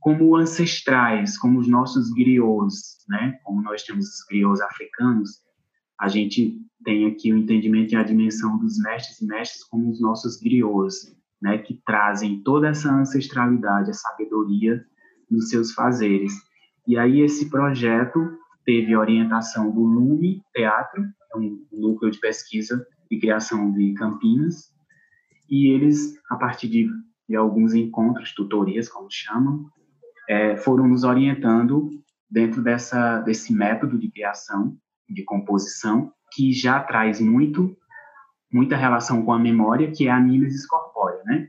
[0.00, 3.38] como ancestrais, como os nossos griots, né?
[3.42, 5.42] Como nós temos os griots africanos,
[6.00, 10.00] a gente tem aqui o entendimento e a dimensão dos mestres e mestras como os
[10.00, 11.58] nossos griots, né?
[11.58, 14.80] Que trazem toda essa ancestralidade, a sabedoria
[15.30, 16.32] nos seus fazeres.
[16.86, 18.20] E aí esse projeto
[18.64, 21.02] teve orientação do LUME Teatro,
[21.34, 24.72] é um núcleo de pesquisa e criação de Campinas,
[25.48, 26.88] e eles, a partir de,
[27.28, 29.66] de alguns encontros, tutorias, como chamam,
[30.28, 31.90] é, foram nos orientando
[32.30, 34.76] dentro dessa, desse método de criação,
[35.08, 37.74] de composição, que já traz muito,
[38.52, 41.48] muita relação com a memória, que é a mimesis corpórea, né?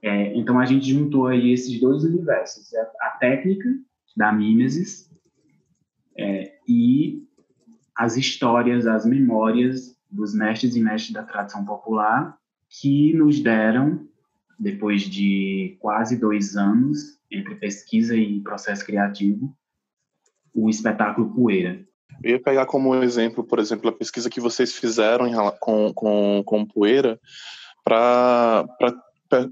[0.00, 3.68] É, então, a gente juntou aí esses dois universos, a, técnica
[4.16, 5.10] da mimesis
[6.16, 7.26] é, e
[7.96, 14.06] as histórias, as memórias dos mestres e mestres da tradição popular que nos deram,
[14.58, 19.54] depois de quase dois anos entre pesquisa e processo criativo,
[20.54, 21.86] o espetáculo Poeira.
[22.22, 26.66] Eu ia pegar como exemplo, por exemplo, a pesquisa que vocês fizeram com, com, com
[26.66, 27.20] Poeira,
[27.84, 28.66] para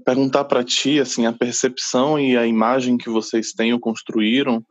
[0.03, 4.65] perguntar para ti assim a percepção e a imagem que vocês têm ou construíram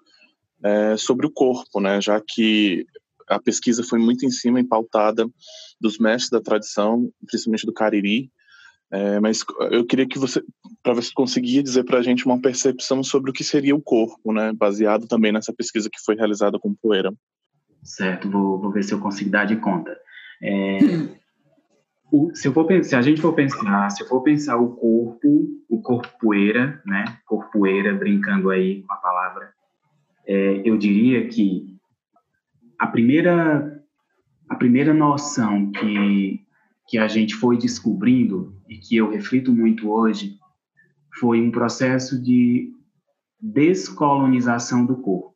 [0.62, 2.00] é, sobre o corpo, né?
[2.00, 2.84] Já que
[3.28, 5.26] a pesquisa foi muito em cima e pautada
[5.80, 8.30] dos mestres da tradição, principalmente do Cariri,
[8.90, 10.42] é, mas eu queria que você,
[10.82, 13.82] para ver se conseguia dizer para a gente uma percepção sobre o que seria o
[13.82, 17.12] corpo, né, baseado também nessa pesquisa que foi realizada com poeira.
[17.82, 19.96] Certo, vou, vou ver se eu consigo dar de conta.
[20.42, 20.78] É,
[22.12, 25.48] o, se, eu for, se a gente for pensar, se eu for pensar o corpo,
[25.68, 29.52] o corpo poeira, né, corpoeira, brincando aí com a palavra,
[30.26, 31.76] é, eu diria que
[32.78, 33.82] a primeira,
[34.48, 36.45] a primeira noção que
[36.86, 40.38] que a gente foi descobrindo e que eu reflito muito hoje
[41.18, 42.72] foi um processo de
[43.40, 45.34] descolonização do corpo,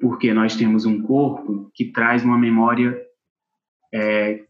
[0.00, 2.96] porque nós temos um corpo que traz uma memória
[3.92, 4.44] é,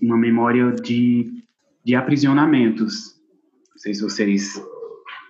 [0.00, 1.44] uma memória de,
[1.84, 3.16] de aprisionamentos,
[3.70, 4.62] não sei se vocês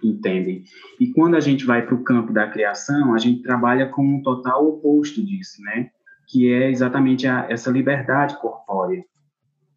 [0.03, 0.65] entendem.
[0.99, 4.23] E quando a gente vai para o campo da criação, a gente trabalha com um
[4.23, 5.91] total oposto disso, né?
[6.29, 9.05] Que é exatamente a, essa liberdade corpórea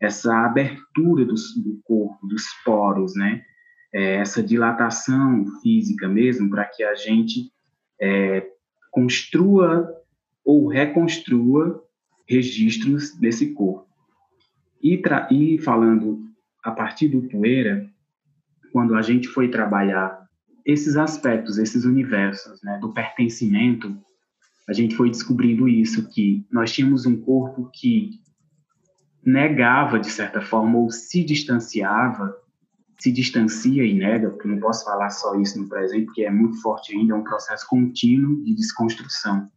[0.06, 3.44] essa abertura do, do corpo, dos poros, né?
[3.94, 7.52] É, essa dilatação física mesmo, para que a gente
[8.02, 8.46] é,
[8.92, 9.88] construa
[10.44, 11.84] ou reconstrua
[12.28, 13.88] registros desse corpo.
[14.82, 16.24] E, e falando
[16.64, 17.88] a partir do poeira,
[18.72, 20.28] quando a gente foi trabalhar
[20.66, 23.96] esses aspectos, esses universos, né, do pertencimento,
[24.68, 28.23] a gente foi descobrindo isso que nós tínhamos um corpo que
[29.26, 32.36] negava, de certa forma, ou se distanciava,
[33.00, 36.62] se distancia e nega, porque não posso falar só isso no presente, porque é muito
[36.62, 39.50] forte ainda, é um processo contínuo de desconstrução.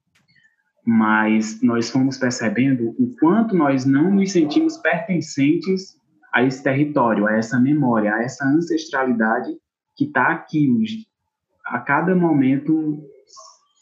[0.84, 5.96] Mas nós fomos percebendo o quanto nós não nos sentimos pertencentes
[6.32, 9.50] a esse território, a essa memória, a essa ancestralidade
[9.96, 10.68] que está aqui
[11.66, 13.02] a cada momento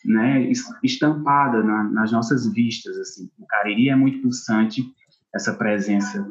[0.05, 0.51] né,
[0.83, 2.97] estampada na, nas nossas vistas.
[2.99, 3.29] Assim.
[3.39, 4.85] O Cariri é muito pulsante,
[5.35, 6.27] essa presença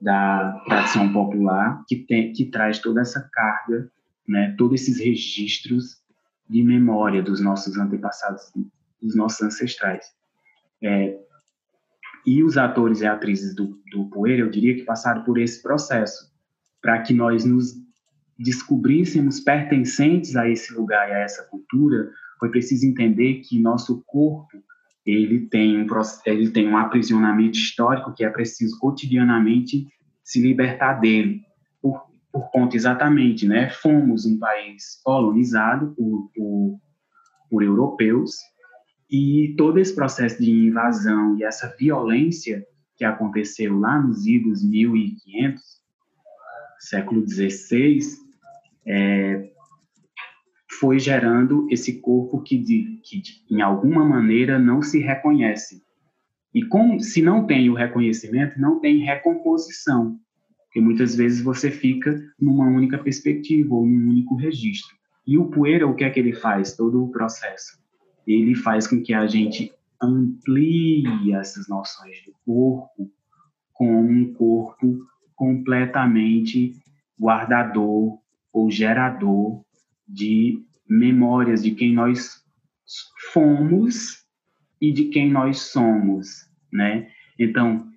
[0.00, 3.90] da tradição popular que, tem, que traz toda essa carga,
[4.26, 6.00] né, todos esses registros
[6.48, 8.42] de memória dos nossos antepassados,
[9.00, 10.04] dos nossos ancestrais.
[10.82, 11.16] É,
[12.26, 16.30] e os atores e atrizes do, do Poeira, eu diria que passaram por esse processo,
[16.80, 17.74] para que nós nos
[18.38, 24.62] descobríssemos pertencentes a esse lugar e a essa cultura, foi preciso entender que nosso corpo
[25.04, 25.86] ele tem um
[26.26, 29.86] ele tem um aprisionamento histórico que é preciso cotidianamente
[30.22, 31.42] se libertar dele.
[31.80, 36.80] Por, por conta exatamente né fomos um país colonizado por, por,
[37.48, 38.36] por europeus
[39.10, 42.64] e todo esse processo de invasão e essa violência
[42.96, 45.62] que aconteceu lá nos idos 1500
[46.78, 48.18] século 16
[48.86, 49.49] é,
[50.80, 55.82] foi gerando esse corpo que, de, que de, em alguma maneira não se reconhece.
[56.54, 60.18] E como se não tem o reconhecimento, não tem recomposição,
[60.64, 64.96] porque muitas vezes você fica numa única perspectiva ou num único registro.
[65.26, 66.74] E o poeira, o que é que ele faz?
[66.74, 67.78] Todo o processo.
[68.26, 69.70] Ele faz com que a gente
[70.02, 73.10] amplie essas noções do corpo
[73.74, 74.98] com um corpo
[75.36, 76.74] completamente
[77.20, 78.18] guardador
[78.50, 79.62] ou gerador
[80.08, 82.42] de memórias de quem nós
[83.32, 84.24] fomos
[84.80, 87.08] e de quem nós somos, né?
[87.38, 87.88] Então,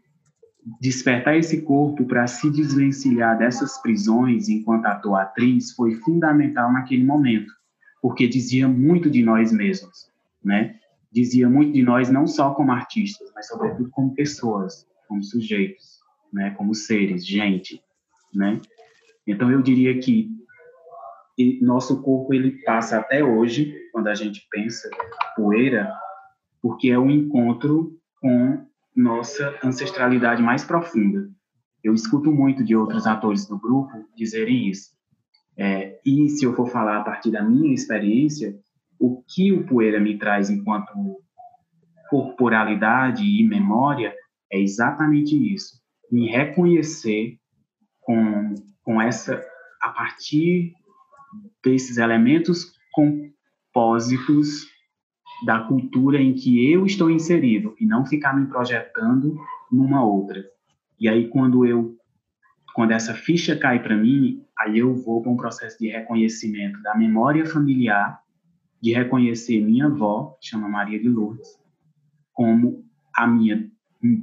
[0.80, 7.52] despertar esse corpo para se desvencilhar dessas prisões enquanto ator atriz foi fundamental naquele momento,
[8.00, 10.08] porque dizia muito de nós mesmos,
[10.44, 10.76] né?
[11.12, 16.00] Dizia muito de nós não só como artistas, mas sobretudo como pessoas, como sujeitos,
[16.32, 16.52] né?
[16.52, 17.82] Como seres, gente,
[18.34, 18.62] né?
[19.26, 20.43] Então eu diria que
[21.38, 24.90] e nosso corpo ele passa até hoje, quando a gente pensa
[25.36, 25.92] poeira,
[26.62, 28.66] porque é um encontro com
[28.96, 31.28] nossa ancestralidade mais profunda.
[31.84, 34.92] Eu escuto muito de outros atores do grupo dizerem isso.
[35.58, 38.56] É, e se eu for falar a partir da minha experiência,
[39.00, 40.94] o que o poeira me traz enquanto
[42.10, 44.16] corporalidade e memória
[44.52, 45.82] é exatamente isso.
[46.12, 47.38] Me reconhecer
[48.02, 49.44] com, com essa,
[49.82, 50.74] a partir
[51.64, 54.68] desses elementos compósitos
[55.46, 59.38] da cultura em que eu estou inserido e não ficar me projetando
[59.72, 60.44] numa outra.
[61.00, 61.98] E aí quando eu
[62.74, 66.96] quando essa ficha cai para mim, aí eu vou para um processo de reconhecimento da
[66.96, 68.20] memória familiar,
[68.82, 71.48] de reconhecer minha avó, chama Maria de Lourdes,
[72.34, 72.84] como
[73.16, 73.70] a minha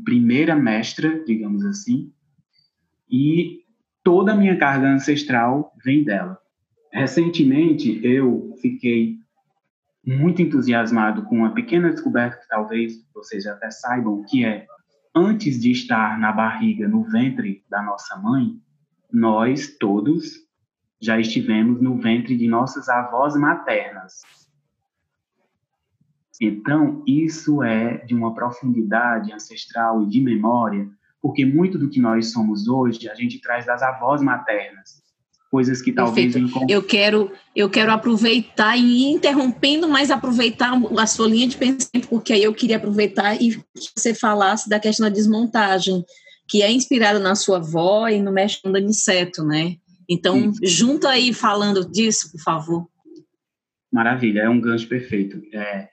[0.05, 2.13] primeira mestra, digamos assim,
[3.09, 3.61] e
[4.03, 6.40] toda a minha carga ancestral vem dela.
[6.93, 9.17] Recentemente, eu fiquei
[10.05, 14.67] muito entusiasmado com uma pequena descoberta que talvez vocês até saibam, que é,
[15.15, 18.61] antes de estar na barriga, no ventre da nossa mãe,
[19.13, 20.49] nós todos
[21.01, 24.23] já estivemos no ventre de nossas avós maternas.
[26.41, 30.89] Então, isso é de uma profundidade ancestral e de memória,
[31.21, 35.00] porque muito do que nós somos hoje a gente traz das avós maternas
[35.51, 36.35] coisas que talvez
[36.69, 42.33] eu quero eu quero aproveitar e interrompendo mas aproveitar a sua linha de pensamento porque
[42.33, 46.05] aí eu queria aproveitar e que você falasse da questão da desmontagem
[46.49, 49.77] que é inspirada na sua avó e no mestre Aniceto, né?
[50.09, 50.67] Então Sim.
[50.67, 52.89] junta aí falando disso por favor.
[53.93, 55.41] Maravilha é um gancho perfeito.
[55.53, 55.89] É,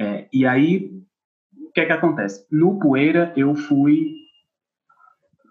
[0.00, 0.90] é, e aí
[1.56, 2.46] o que é que acontece?
[2.50, 4.21] No poeira eu fui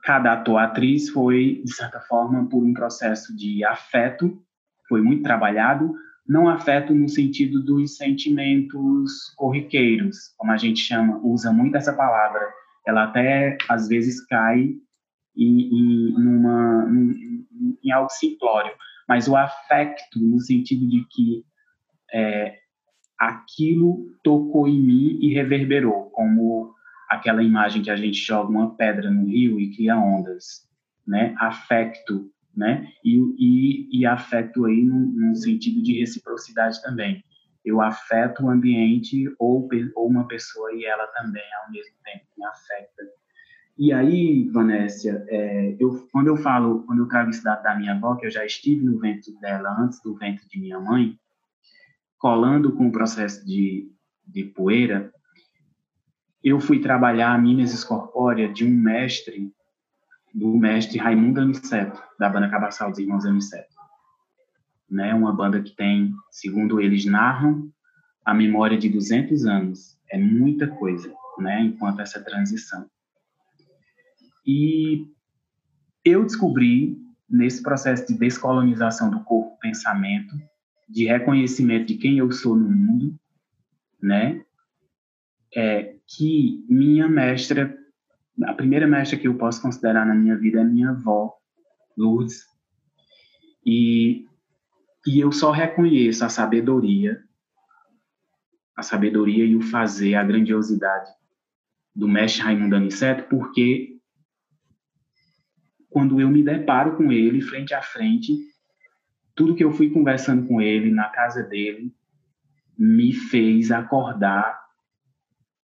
[0.04, 4.41] cada ator, atriz foi, de certa forma, por um processo de afeto,
[4.88, 5.93] foi muito trabalhado,
[6.28, 12.41] não afeto no sentido dos sentimentos corriqueiros, como a gente chama, usa muito essa palavra.
[12.86, 14.74] Ela até, às vezes, cai
[15.36, 18.72] em, em, numa, em, em algo simplório,
[19.08, 21.43] mas o afeto no sentido de que
[22.14, 22.58] é,
[23.18, 26.74] aquilo tocou em mim e reverberou, como
[27.12, 30.66] aquela imagem que a gente joga uma pedra no rio e cria ondas,
[31.05, 31.36] né?
[31.38, 32.88] Afecto, né?
[33.03, 37.22] E, e, e afeto aí num, num sentido de reciprocidade também.
[37.66, 42.45] Eu afeto o ambiente ou, ou uma pessoa e ela também ao mesmo tempo me
[42.45, 43.03] afeta.
[43.78, 47.91] E aí, Vanessa, é, eu, quando eu falo, quando eu trago esse dado da minha
[47.91, 51.20] avó, que eu já estive no ventre dela antes do ventre de minha mãe,
[52.18, 53.91] colando com o processo de,
[54.26, 55.12] de poeira,
[56.43, 59.53] eu fui trabalhar a mimesis corpórea de um mestre,
[60.33, 63.75] do mestre Raimundo Aniceto, da banda Cabaçal dos Irmãos Aniceto.
[64.89, 65.13] Né?
[65.13, 67.71] Uma banda que tem, segundo eles narram,
[68.25, 69.97] a memória de 200 anos.
[70.09, 71.61] É muita coisa, né?
[71.61, 72.89] Enquanto essa transição.
[74.45, 75.07] E
[76.03, 76.97] eu descobri,
[77.29, 80.35] nesse processo de descolonização do corpo-pensamento,
[80.89, 83.15] de reconhecimento de quem eu sou no mundo,
[84.01, 84.43] né?
[85.55, 87.76] É, que minha mestra,
[88.43, 91.34] a primeira mestra que eu posso considerar na minha vida é minha avó,
[91.97, 92.45] Lourdes.
[93.66, 94.26] E,
[95.06, 97.22] e eu só reconheço a sabedoria,
[98.76, 101.12] a sabedoria e o fazer, a grandiosidade
[101.95, 103.97] do mestre Raimundo Aniceto, porque
[105.89, 108.34] quando eu me deparo com ele frente a frente,
[109.36, 111.93] tudo que eu fui conversando com ele na casa dele
[112.78, 114.61] me fez acordar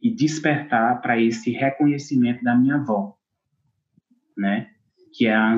[0.02, 3.18] e despertar para esse reconhecimento da minha avó,
[4.38, 4.70] né?
[5.14, 5.58] Que é, a,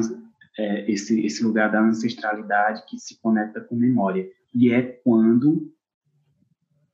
[0.57, 4.29] é, esse, esse lugar da ancestralidade que se conecta com memória.
[4.53, 5.71] E é quando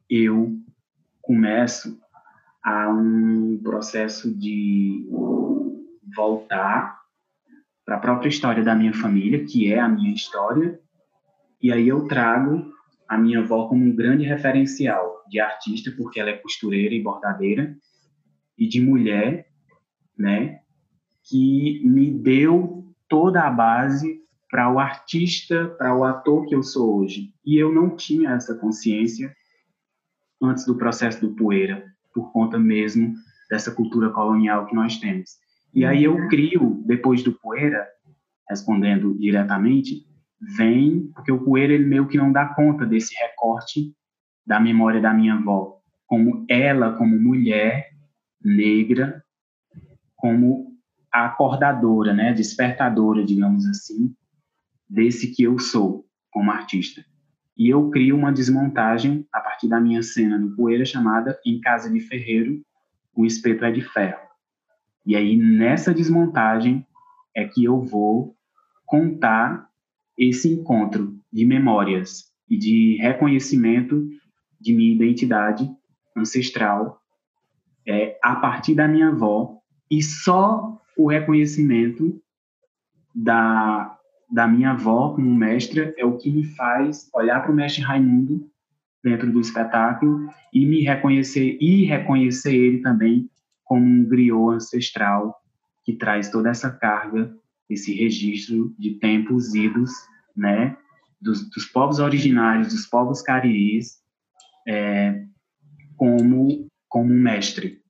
[0.09, 0.57] eu
[1.21, 1.99] começo
[2.63, 5.07] a um processo de
[6.15, 6.99] voltar
[7.85, 10.79] para a própria história da minha família, que é a minha história,
[11.61, 12.73] e aí eu trago
[13.07, 17.75] a minha avó como um grande referencial de artista, porque ela é costureira e bordadeira,
[18.57, 19.47] e de mulher,
[20.17, 20.59] né,
[21.23, 26.99] que me deu toda a base para o artista, para o ator que eu sou
[26.99, 27.33] hoje.
[27.45, 29.35] E eu não tinha essa consciência
[30.41, 33.13] antes do processo do Poeira, por conta mesmo
[33.49, 35.31] dessa cultura colonial que nós temos.
[35.73, 37.85] E aí eu crio, depois do Poeira,
[38.49, 40.05] respondendo diretamente,
[40.55, 43.93] vem, porque o Poeira ele meio que não dá conta desse recorte
[44.45, 47.89] da memória da minha avó, como ela, como mulher
[48.43, 49.23] negra,
[50.15, 50.75] como
[51.11, 54.13] acordadora, né, despertadora, digamos assim,
[54.89, 57.03] desse que eu sou como artista.
[57.57, 61.89] E eu crio uma desmontagem a partir da minha cena no Poeira chamada Em Casa
[61.89, 62.61] de Ferreiro,
[63.15, 64.19] o espeto é de ferro.
[65.05, 66.85] E aí, nessa desmontagem,
[67.33, 68.35] é que eu vou
[68.85, 69.69] contar
[70.17, 74.07] esse encontro de memórias e de reconhecimento
[74.65, 75.69] de minha identidade
[76.17, 76.99] ancestral
[77.87, 79.59] é, a partir da minha avó
[79.91, 82.19] e só o reconhecimento
[83.13, 83.95] da,
[84.29, 88.49] da minha avó como mestra é o que me faz olhar para o mestre Raimundo
[89.03, 93.29] dentro do espetáculo e me reconhecer e reconhecer ele também
[93.63, 95.39] como um griot ancestral
[95.83, 97.31] que traz toda essa carga,
[97.69, 99.91] esse registro de tempos idos,
[100.35, 100.75] né,
[101.21, 104.03] dos, dos povos originários, dos povos cariris,
[104.67, 105.23] é,
[105.95, 107.81] como como um mestre,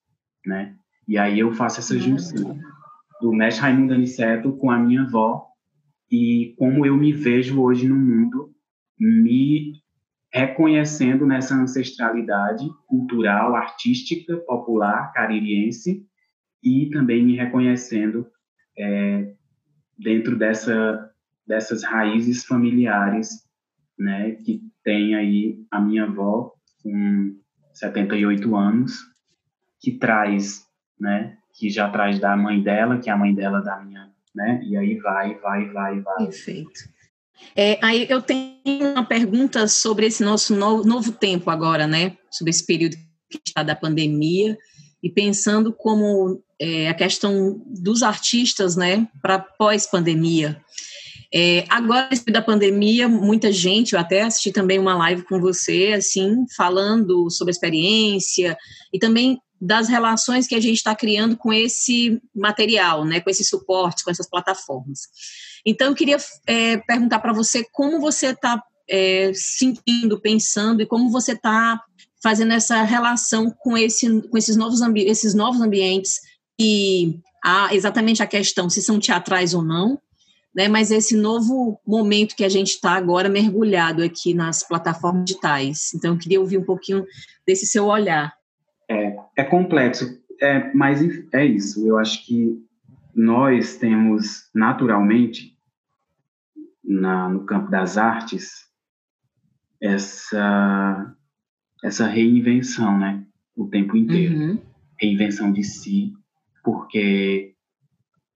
[0.45, 0.75] né?
[1.07, 2.57] E aí eu faço essa junção
[3.21, 5.47] do mestre Raimundo Aniceto com a minha avó
[6.11, 8.51] e como eu me vejo hoje no mundo,
[8.99, 9.73] me
[10.31, 16.05] reconhecendo nessa ancestralidade cultural, artística, popular, caririense,
[16.63, 18.27] e também me reconhecendo
[18.77, 19.33] é,
[19.97, 21.11] dentro dessa,
[21.47, 23.47] dessas raízes familiares,
[23.97, 26.53] né, que tem aí a minha avó
[26.85, 27.35] com
[27.73, 28.93] 78 anos,
[29.81, 30.63] que traz,
[30.99, 34.61] né, que já traz da mãe dela, que é a mãe dela da minha, né,
[34.63, 36.17] e aí vai, vai, vai, vai.
[36.25, 36.95] Perfeito.
[37.55, 42.17] É, aí eu tenho uma pergunta sobre esse nosso novo, novo tempo agora, né?
[42.31, 42.95] Sobre esse período
[43.29, 44.57] que está da pandemia
[45.03, 50.61] e pensando como é, a questão dos artistas, né, para pós-pandemia.
[51.37, 56.45] É, agora, da pandemia, muita gente, eu até assisti também uma live com você, assim,
[56.55, 58.57] falando sobre a experiência
[58.93, 63.49] e também das relações que a gente está criando com esse material, né, com esses
[63.49, 65.01] suportes, com essas plataformas.
[65.65, 66.15] Então, eu queria
[66.47, 71.81] é, perguntar para você como você está é, sentindo, pensando e como você está
[72.23, 76.21] fazendo essa relação com, esse, com esses, novos esses novos ambientes
[76.57, 79.99] e há exatamente a questão se são teatrais ou não,
[80.55, 85.93] né, mas esse novo momento que a gente está agora mergulhado aqui nas plataformas digitais.
[85.93, 87.05] Então, eu queria ouvir um pouquinho
[87.45, 88.33] desse seu olhar.
[88.89, 91.01] É, é complexo, é, mas
[91.33, 91.85] é isso.
[91.85, 92.57] Eu acho que
[93.13, 95.57] nós temos naturalmente
[96.83, 98.65] na, no campo das artes
[99.81, 101.13] essa
[101.83, 103.23] essa reinvenção, né?
[103.55, 104.35] O tempo inteiro.
[104.35, 104.59] Uhum.
[104.99, 106.13] Reinvenção de si,
[106.63, 107.54] porque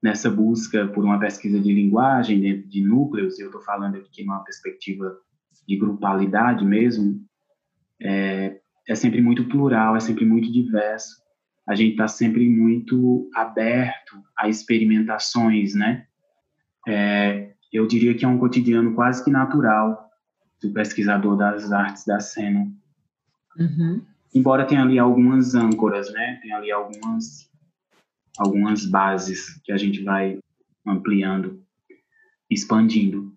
[0.02, 4.44] nessa busca por uma pesquisa de linguagem dentro de núcleos, eu estou falando aqui numa
[4.44, 5.18] perspectiva
[5.68, 7.22] de grupalidade mesmo,
[8.02, 11.18] é, é sempre muito plural, é sempre muito diverso.
[11.68, 16.08] A gente está sempre muito aberto a experimentações, né?
[16.88, 20.10] É, eu diria que é um cotidiano quase que natural
[20.62, 22.68] do pesquisador das artes da cena.
[23.58, 24.02] Uhum.
[24.34, 26.40] Embora tenha ali algumas âncoras, né?
[26.42, 27.49] Tem ali algumas
[28.38, 30.40] algumas bases que a gente vai
[30.86, 31.64] ampliando,
[32.50, 33.34] expandindo.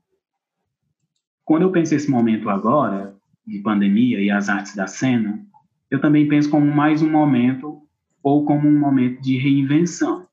[1.44, 3.16] Quando eu penso esse momento agora,
[3.46, 5.44] de pandemia e as artes da cena,
[5.90, 7.82] eu também penso como mais um momento
[8.22, 10.28] ou como um momento de reinvenção.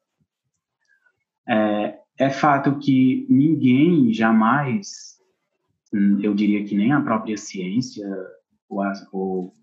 [1.47, 5.17] É, é fato que ninguém jamais,
[5.91, 8.07] hum, eu diria que nem a própria ciência,
[8.69, 9.53] ou, ou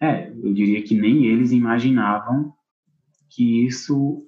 [0.00, 2.53] é, eu diria que nem eles imaginavam
[3.34, 4.24] que isso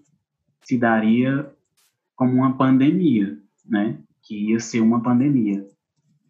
[0.62, 1.48] se daria
[2.16, 4.00] como uma pandemia, né?
[4.20, 5.64] Que ia ser uma pandemia.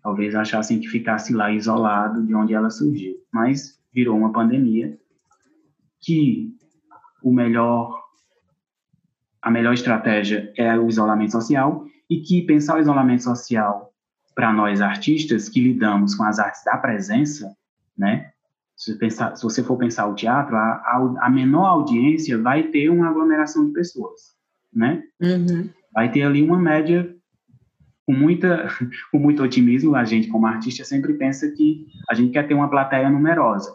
[0.02, 4.98] Talvez achassem que ficasse lá isolado de onde ela surgiu, mas virou uma pandemia
[6.00, 6.54] que
[7.22, 8.04] o melhor
[9.40, 13.92] a melhor estratégia é o isolamento social e que pensar o isolamento social
[14.34, 17.56] para nós artistas que lidamos com as artes da presença,
[17.96, 18.32] né?
[18.76, 22.90] Se, pensar, se você for pensar o teatro, a, a, a, menor audiência vai ter
[22.90, 24.36] uma aglomeração de pessoas,
[24.72, 25.02] né?
[25.20, 25.70] Uhum.
[25.94, 27.16] Vai ter ali uma média
[28.04, 28.68] com muita
[29.10, 29.96] com muito otimismo.
[29.96, 33.74] A gente, como artista, sempre pensa que a gente quer ter uma plateia numerosa,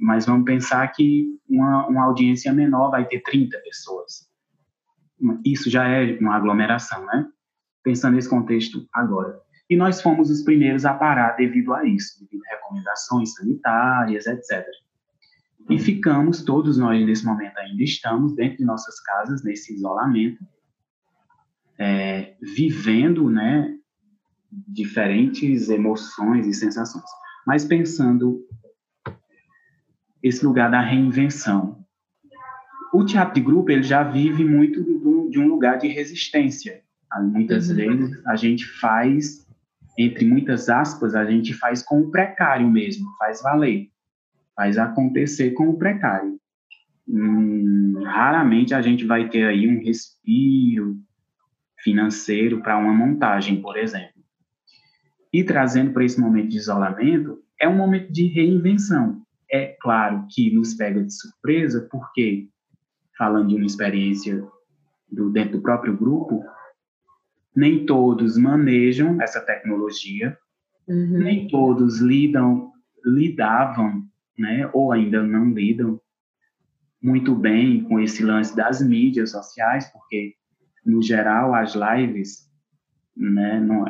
[0.00, 4.28] mas vamos pensar que uma, uma audiência menor vai ter 30 pessoas.
[5.44, 7.26] Isso já é uma aglomeração, né?
[7.84, 9.40] Pensando nesse contexto agora.
[9.70, 14.66] E nós fomos os primeiros a parar devido a isso, devido a recomendações sanitárias, etc.
[15.70, 20.44] E ficamos, todos nós nesse momento ainda estamos dentro de nossas casas, nesse isolamento,
[21.78, 23.78] é, vivendo né,
[24.50, 27.04] diferentes emoções e sensações,
[27.46, 28.44] mas pensando
[30.20, 31.86] esse lugar da reinvenção.
[32.92, 34.82] O teatro de grupo ele já vive muito
[35.30, 36.82] de um lugar de resistência.
[37.22, 37.76] Muitas uhum.
[37.76, 39.48] vezes a gente faz
[39.98, 43.88] entre muitas aspas, a gente faz com o precário mesmo, faz valer,
[44.54, 46.38] faz acontecer com o precário.
[47.08, 50.96] Hum, raramente a gente vai ter aí um respiro
[51.82, 54.20] financeiro para uma montagem, por exemplo.
[55.32, 59.22] E trazendo para esse momento de isolamento, é um momento de reinvenção.
[59.50, 62.48] É claro que nos pega de surpresa, porque,
[63.16, 64.44] falando de uma experiência
[65.10, 66.44] do, dentro do próprio grupo,
[67.54, 70.36] nem todos manejam essa tecnologia,
[70.88, 71.18] uhum.
[71.18, 72.72] nem todos lidam,
[73.04, 74.04] lidavam,
[74.38, 76.00] né, ou ainda não lidam
[77.02, 80.34] muito bem com esse lance das mídias sociais, porque
[80.84, 82.48] no geral as lives,
[83.16, 83.84] né, não,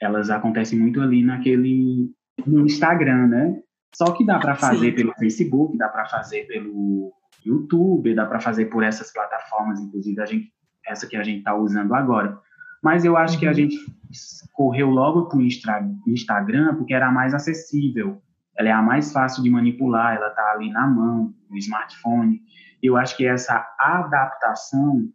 [0.00, 2.12] elas acontecem muito ali naquele
[2.46, 3.62] no Instagram, né?
[3.94, 4.96] Só que dá para fazer Sim.
[4.96, 7.12] pelo Facebook, dá para fazer pelo
[7.44, 10.52] YouTube, dá para fazer por essas plataformas, inclusive a gente
[10.86, 12.38] essa que a gente está usando agora.
[12.82, 13.54] Mas eu acho que a uhum.
[13.54, 13.76] gente
[14.52, 18.22] correu logo para o Instagram porque era a mais acessível,
[18.56, 22.40] ela é a mais fácil de manipular, ela está ali na mão, no smartphone.
[22.82, 25.08] Eu acho que essa adaptação,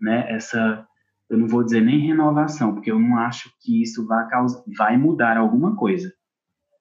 [0.00, 0.86] né, essa,
[1.30, 4.98] eu não vou dizer nem renovação, porque eu não acho que isso vai, causar, vai
[4.98, 6.12] mudar alguma coisa.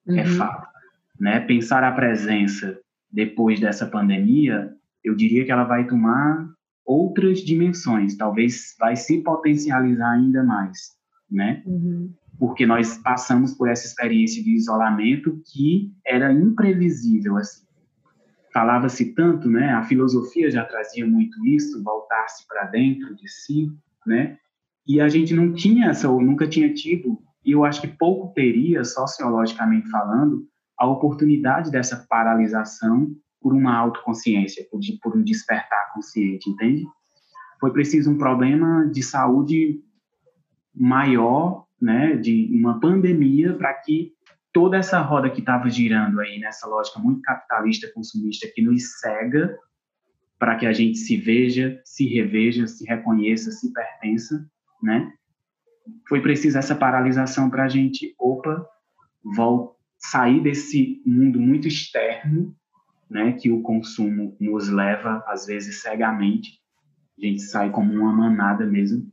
[0.07, 0.19] É uhum.
[0.19, 0.67] É fato.
[1.19, 1.39] Né?
[1.39, 2.77] Pensar a presença
[3.09, 4.73] depois dessa pandemia,
[5.03, 6.49] eu diria que ela vai tomar
[6.85, 10.91] outras dimensões, talvez vai se potencializar ainda mais,
[11.29, 11.63] né?
[11.65, 12.13] Uhum.
[12.37, 17.63] Porque nós passamos por essa experiência de isolamento que era imprevisível, assim.
[18.53, 19.71] Falava-se tanto, né?
[19.71, 23.71] A filosofia já trazia muito isso, voltar-se para dentro de si,
[24.05, 24.37] né?
[24.85, 28.33] E a gente não tinha essa, ou nunca tinha tido, e eu acho que pouco
[28.33, 30.45] teria, sociologicamente falando,
[30.77, 36.85] a oportunidade dessa paralisação por uma autoconsciência, por, por um despertar consciente, entende?
[37.59, 39.81] Foi preciso um problema de saúde
[40.73, 44.13] maior, né, de uma pandemia, para que
[44.53, 49.55] toda essa roda que estava girando aí nessa lógica muito capitalista, consumista, que nos cega,
[50.39, 54.45] para que a gente se veja, se reveja, se reconheça, se pertença,
[54.81, 55.11] né?
[56.07, 58.65] Foi preciso essa paralisação para a gente, opa,
[59.23, 59.73] voltar,
[60.05, 62.55] sair desse mundo muito externo
[63.09, 66.59] né, que o consumo nos leva, às vezes, cegamente.
[67.17, 69.05] A gente sai como uma manada mesmo.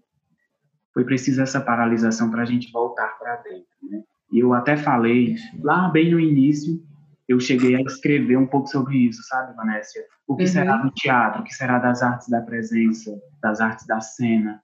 [0.92, 3.68] Foi preciso essa paralisação para a gente voltar para dentro.
[3.82, 4.02] Né?
[4.32, 6.82] E eu até falei, lá bem no início,
[7.28, 10.00] eu cheguei a escrever um pouco sobre isso, sabe, Vanessa?
[10.26, 10.48] O que uhum.
[10.48, 11.42] será do teatro?
[11.42, 14.60] O que será das artes da presença, das artes da cena?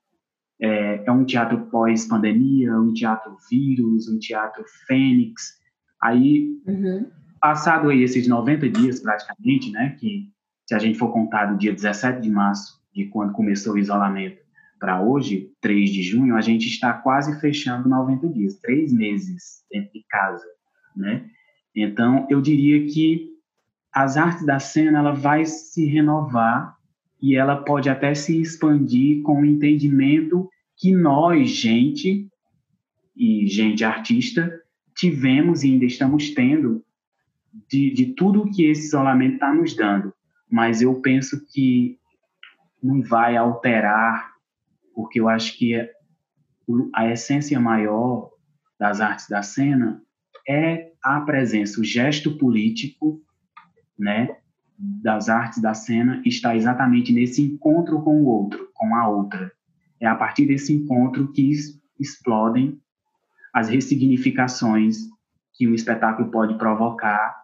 [0.59, 5.59] É, é um teatro pós-pandemia, um teatro vírus, um teatro fênix.
[6.01, 7.09] Aí, uhum.
[7.39, 10.29] Passado aí esses 90 dias praticamente, né, que
[10.65, 14.45] se a gente for contar do dia 17 de março, de quando começou o isolamento,
[14.79, 19.91] para hoje, 3 de junho, a gente está quase fechando 90 dias, três meses dentro
[19.91, 20.45] de casa,
[20.95, 21.25] né?
[21.75, 23.31] Então, eu diria que
[23.91, 26.75] as artes da cena ela vai se renovar
[27.21, 32.27] e ela pode até se expandir com o entendimento que nós, gente
[33.15, 34.51] e gente artista,
[34.95, 36.83] tivemos e ainda estamos tendo
[37.69, 40.13] de, de tudo que esse isolamento está nos dando.
[40.49, 41.97] Mas eu penso que
[42.81, 44.33] não vai alterar,
[44.93, 45.75] porque eu acho que
[46.93, 48.29] a essência maior
[48.79, 50.01] das artes da cena
[50.47, 53.21] é a presença, o gesto político,
[53.97, 54.37] né,
[54.77, 59.51] das artes da cena está exatamente nesse encontro com o outro, com a outra.
[59.99, 61.51] É a partir desse encontro que
[61.99, 62.79] explodem
[63.53, 64.97] as ressignificações
[65.53, 67.36] que o espetáculo pode provocar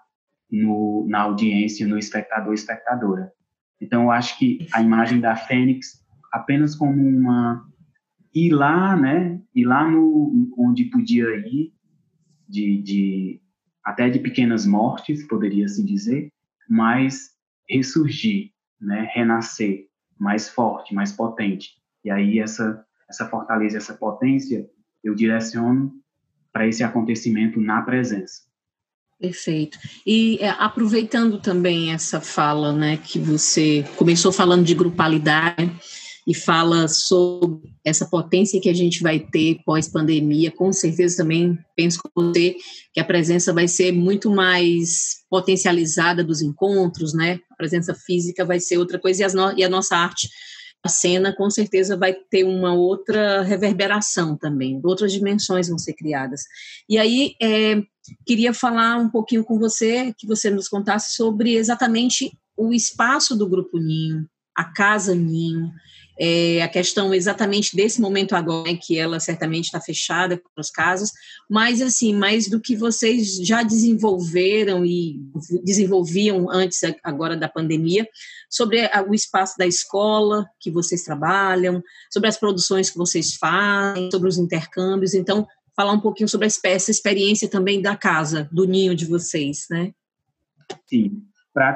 [0.53, 3.33] no, na audiência, no espectador espectadora.
[3.81, 7.67] Então, eu acho que a imagem da Fênix, apenas como uma
[8.33, 11.73] ir lá, né, ir lá no onde podia ir,
[12.47, 13.41] de, de
[13.83, 16.31] até de pequenas mortes, poderia se dizer,
[16.69, 17.31] mas
[17.67, 19.87] ressurgir, né, renascer
[20.19, 21.71] mais forte, mais potente.
[22.05, 24.67] E aí essa essa fortaleza, essa potência,
[25.03, 25.93] eu direciono
[26.51, 28.43] para esse acontecimento na presença.
[29.23, 29.79] Perfeito.
[30.05, 35.71] E é, aproveitando também essa fala, né, que você começou falando de grupalidade,
[36.27, 40.51] e fala sobre essa potência que a gente vai ter pós-pandemia.
[40.51, 42.55] Com certeza também penso com você
[42.93, 47.39] que a presença vai ser muito mais potencializada dos encontros, né?
[47.51, 50.29] A presença física vai ser outra coisa e, no e a nossa arte,
[50.83, 56.41] a cena, com certeza vai ter uma outra reverberação também, outras dimensões vão ser criadas.
[56.89, 57.81] E aí, é,
[58.25, 63.47] queria falar um pouquinho com você, que você nos contasse sobre exatamente o espaço do
[63.47, 65.71] Grupo Ninho, a Casa Ninho,
[66.19, 70.69] é, a questão exatamente desse momento agora, né, que ela certamente está fechada para os
[70.69, 71.11] casos,
[71.49, 75.19] mas assim, mais do que vocês já desenvolveram e
[75.63, 78.07] desenvolviam antes agora da pandemia,
[78.49, 81.81] sobre o espaço da escola que vocês trabalham,
[82.11, 86.91] sobre as produções que vocês fazem, sobre os intercâmbios, então falar um pouquinho sobre essa
[86.91, 89.91] experiência também da casa, do ninho de vocês, né?
[90.87, 91.73] Sim, para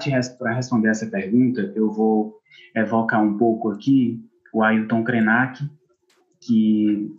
[0.53, 2.35] responder essa pergunta, eu vou
[2.75, 4.19] evocar um pouco aqui
[4.53, 5.63] o Ailton Krenak,
[6.41, 7.11] que,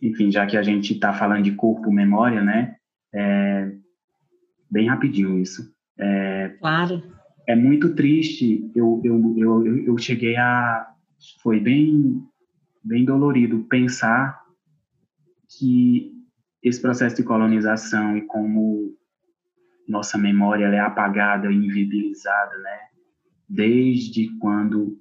[0.00, 2.76] enfim, já que a gente está falando de corpo-memória, né,
[3.12, 3.72] é,
[4.70, 5.70] bem rapidinho isso.
[5.98, 7.02] É, claro.
[7.46, 10.88] É muito triste, eu, eu, eu, eu cheguei a...
[11.42, 12.20] Foi bem,
[12.82, 14.41] bem dolorido pensar
[15.58, 16.12] que
[16.62, 18.96] esse processo de colonização e como
[19.88, 22.78] nossa memória é apagada invibilizada, né?
[23.48, 24.96] Desde quando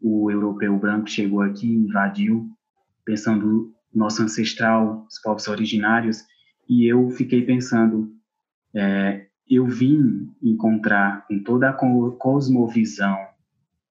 [0.00, 2.48] o europeu branco chegou aqui, invadiu,
[3.04, 6.24] pensando nosso ancestral, os povos originários,
[6.68, 8.12] e eu fiquei pensando,
[8.74, 13.16] é, eu vim encontrar em toda a cosmovisão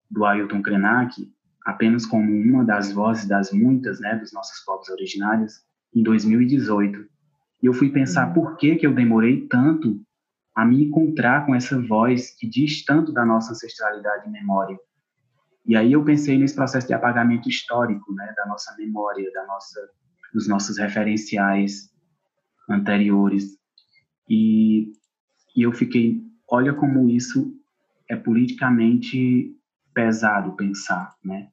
[0.09, 1.33] do Ailton Krenak,
[1.65, 7.05] apenas como uma das vozes das muitas, né, dos nossos povos originários, em 2018.
[7.61, 8.33] E eu fui pensar uhum.
[8.33, 10.01] por que que eu demorei tanto
[10.55, 14.77] a me encontrar com essa voz que diz tanto da nossa ancestralidade e memória.
[15.65, 19.79] E aí eu pensei nesse processo de apagamento histórico, né, da nossa memória, da nossa,
[20.33, 21.91] dos nossos referenciais
[22.69, 23.57] anteriores.
[24.29, 24.93] E,
[25.55, 27.53] e eu fiquei, olha como isso
[28.09, 29.55] é politicamente
[29.93, 31.49] pesado pensar, né?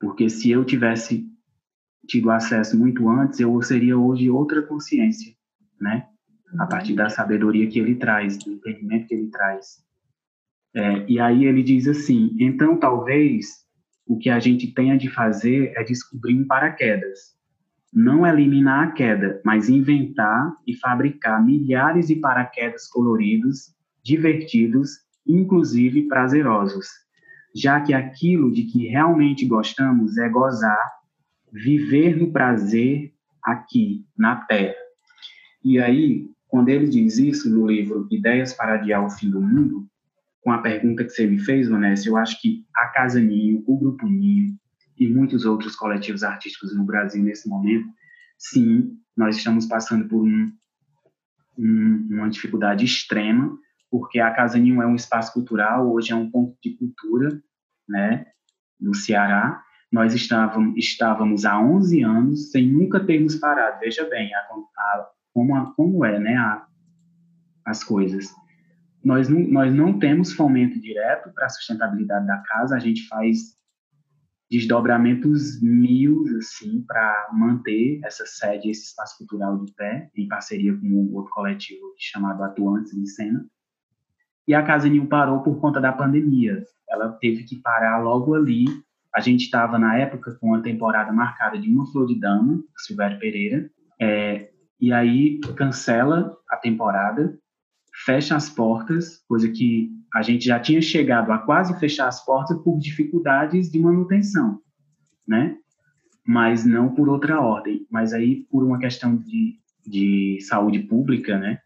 [0.00, 1.31] Porque se eu tivesse
[2.06, 5.32] tido acesso muito antes, eu seria hoje outra consciência,
[5.80, 6.06] né?
[6.58, 9.82] A partir da sabedoria que ele traz, do entendimento que ele traz.
[10.74, 13.62] É, e aí ele diz assim: então talvez
[14.06, 17.32] o que a gente tenha de fazer é descobrir um paraquedas.
[17.92, 24.90] Não eliminar a queda, mas inventar e fabricar milhares de paraquedas coloridos, divertidos,
[25.26, 26.86] inclusive prazerosos,
[27.54, 30.90] já que aquilo de que realmente gostamos é gozar,
[31.52, 33.12] viver no prazer
[33.44, 34.74] aqui, na Terra.
[35.64, 39.86] E aí, quando ele diz isso no livro Ideias para Adiar o Fim do Mundo,
[40.42, 43.78] com a pergunta que você me fez, Vanessa, eu acho que a Casa Ninho, o
[43.78, 44.56] Grupo Ninho
[44.98, 47.86] e muitos outros coletivos artísticos no Brasil nesse momento,
[48.38, 50.52] sim, nós estamos passando por um,
[51.58, 53.56] um, uma dificuldade extrema,
[53.90, 57.40] porque a Casa Ninho é um espaço cultural, hoje é um ponto de cultura,
[57.88, 58.26] né,
[58.80, 59.62] no Ceará.
[59.92, 63.78] Nós estávamos, estávamos há 11 anos sem nunca termos parado.
[63.80, 66.66] Veja bem a, a, como, como é, né, a,
[67.66, 68.34] as coisas.
[69.04, 73.60] Nós não, nós não temos fomento direto para a sustentabilidade da casa, a gente faz
[74.50, 80.86] desdobramentos mil, assim, para manter essa sede, esse espaço cultural de pé, em parceria com
[80.86, 83.46] um outro coletivo chamado Atuantes em Cena.
[84.46, 86.62] E a Casa Ninho parou por conta da pandemia.
[86.88, 88.66] Ela teve que parar logo ali.
[89.14, 93.18] A gente estava, na época, com a temporada marcada de Uma Flor de Dama, Silvério
[93.18, 94.50] Pereira, é,
[94.80, 97.38] e aí cancela a temporada,
[98.04, 102.58] fecha as portas, coisa que a gente já tinha chegado a quase fechar as portas
[102.62, 104.60] por dificuldades de manutenção,
[105.28, 105.56] né?
[106.26, 111.58] Mas não por outra ordem, mas aí por uma questão de, de saúde pública, né?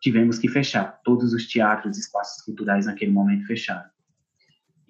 [0.00, 1.00] Tivemos que fechar.
[1.02, 3.90] Todos os teatros e espaços culturais naquele momento fecharam.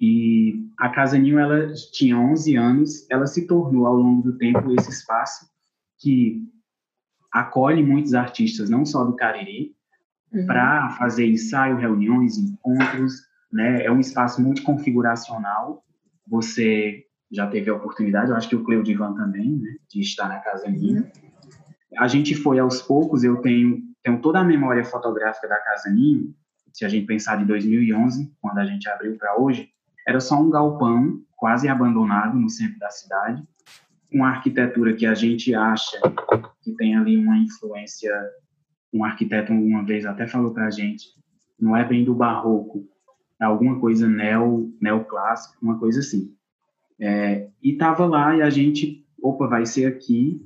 [0.00, 4.72] E a Casa Ninho, ela tinha 11 anos, ela se tornou ao longo do tempo
[4.78, 5.46] esse espaço
[5.98, 6.40] que
[7.32, 9.74] acolhe muitos artistas, não só do Cariri,
[10.32, 10.46] uhum.
[10.46, 13.14] para fazer ensaio, reuniões, encontros,
[13.52, 13.84] né?
[13.84, 15.84] É um espaço multiconfiguracional.
[16.26, 20.28] Você já teve a oportunidade, eu acho que o Cleo Divan também, né, de estar
[20.28, 21.02] na Casa Ninho.
[21.02, 21.10] Uhum.
[21.98, 26.34] A gente foi aos poucos, eu tenho, tenho toda a memória fotográfica da Casa Ninho,
[26.72, 29.68] se a gente pensar de 2011, quando a gente abriu para hoje,
[30.08, 33.46] era só um galpão quase abandonado no centro da cidade,
[34.10, 36.00] uma arquitetura que a gente acha
[36.62, 38.10] que tem ali uma influência,
[38.90, 41.08] um arquiteto uma vez até falou para a gente,
[41.60, 42.88] não é bem do barroco,
[43.38, 46.34] é alguma coisa neo, neoclássica, uma coisa assim.
[46.98, 50.40] É, e estava lá e a gente, opa, vai ser aqui,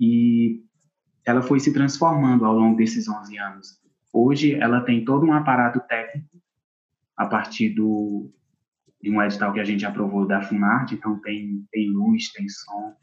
[0.00, 0.64] e
[1.26, 3.78] ela foi se transformando ao longo desses 11 anos.
[4.10, 6.40] Hoje ela tem todo um aparato técnico
[7.14, 8.32] a partir do,
[9.02, 12.94] de um edital que a gente aprovou da Funarte, então tem, tem luz, tem som.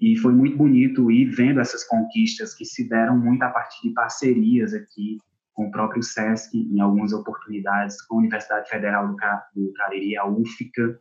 [0.00, 3.94] E foi muito bonito ir vendo essas conquistas que se deram muito a partir de
[3.94, 5.18] parcerias aqui
[5.54, 9.16] com o próprio SESC, em algumas oportunidades, com a Universidade Federal do,
[9.56, 11.00] do Cariri, a UFICA,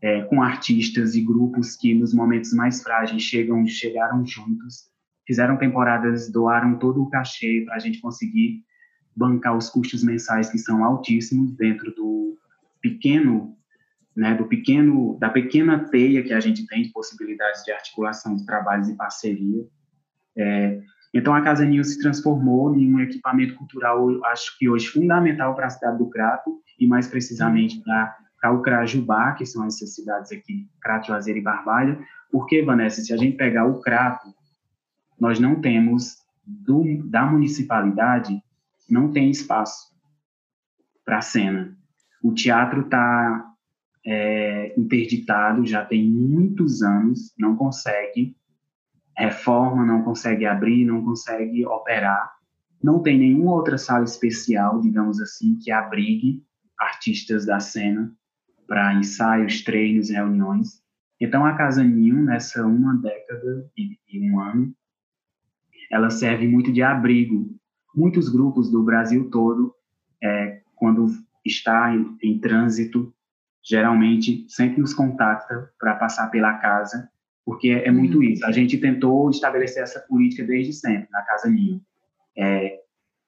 [0.00, 4.90] é, com artistas e grupos que nos momentos mais frágeis chegam, chegaram juntos,
[5.26, 8.62] fizeram temporadas, doaram todo o cachê para a gente conseguir
[9.16, 12.36] bancar os custos mensais que são altíssimos dentro do
[12.84, 13.56] pequeno,
[14.14, 18.44] né, do pequeno, da pequena teia que a gente tem de possibilidades de articulação de
[18.44, 19.66] trabalhos e parceria.
[20.36, 20.82] É,
[21.14, 25.66] então, a Casa Ninho se transformou em um equipamento cultural, acho que hoje fundamental para
[25.66, 30.68] a cidade do Crato e mais precisamente para o Crajubá, que são essas cidades aqui,
[30.82, 31.98] Crato, Juazeiro e Barbalha.
[32.30, 34.28] Porque, Vanessa, se a gente pegar o Crato,
[35.18, 38.42] nós não temos do, da municipalidade
[38.90, 39.94] não tem espaço
[41.04, 41.74] para cena.
[42.24, 43.54] O teatro está
[44.06, 48.34] é, interditado já tem muitos anos, não consegue
[49.14, 52.32] reforma, não consegue abrir, não consegue operar.
[52.82, 56.42] Não tem nenhuma outra sala especial, digamos assim, que abrigue
[56.80, 58.10] artistas da cena
[58.66, 60.82] para ensaios, treinos, reuniões.
[61.20, 64.74] Então, a Casa Ninho, nessa uma década e, e um ano,
[65.90, 67.54] ela serve muito de abrigo.
[67.94, 69.74] Muitos grupos do Brasil todo,
[70.22, 71.06] é, quando
[71.44, 73.12] está em, em trânsito,
[73.64, 77.08] geralmente sempre nos contacta para passar pela casa,
[77.44, 78.24] porque é, é muito uhum.
[78.24, 78.44] isso.
[78.46, 81.80] A gente tentou estabelecer essa política desde sempre na Casa Ninho.
[82.36, 82.80] É,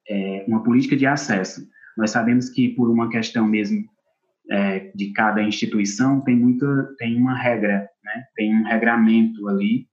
[0.08, 1.66] é uma política de acesso.
[1.96, 3.84] Nós sabemos que por uma questão mesmo
[4.50, 6.66] é, de cada instituição tem muita
[6.98, 8.24] tem uma regra, né?
[8.36, 9.88] Tem um regramento ali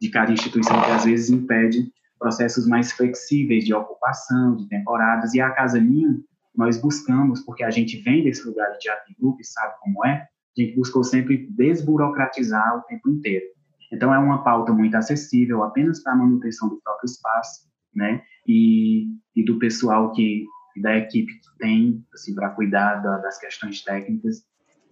[0.00, 5.34] de cada instituição que às vezes impede processos mais flexíveis de ocupação, de temporadas.
[5.34, 6.24] E a Casa Ninho
[6.54, 10.28] nós buscamos, porque a gente vem desse lugar de teatro grupo e sabe como é,
[10.56, 13.46] a gente buscou sempre desburocratizar o tempo inteiro.
[13.90, 18.22] Então, é uma pauta muito acessível, apenas para a manutenção do próprio espaço, né?
[18.46, 20.46] E, e do pessoal que,
[20.80, 24.42] da equipe que tem, assim, para cuidar da, das questões técnicas.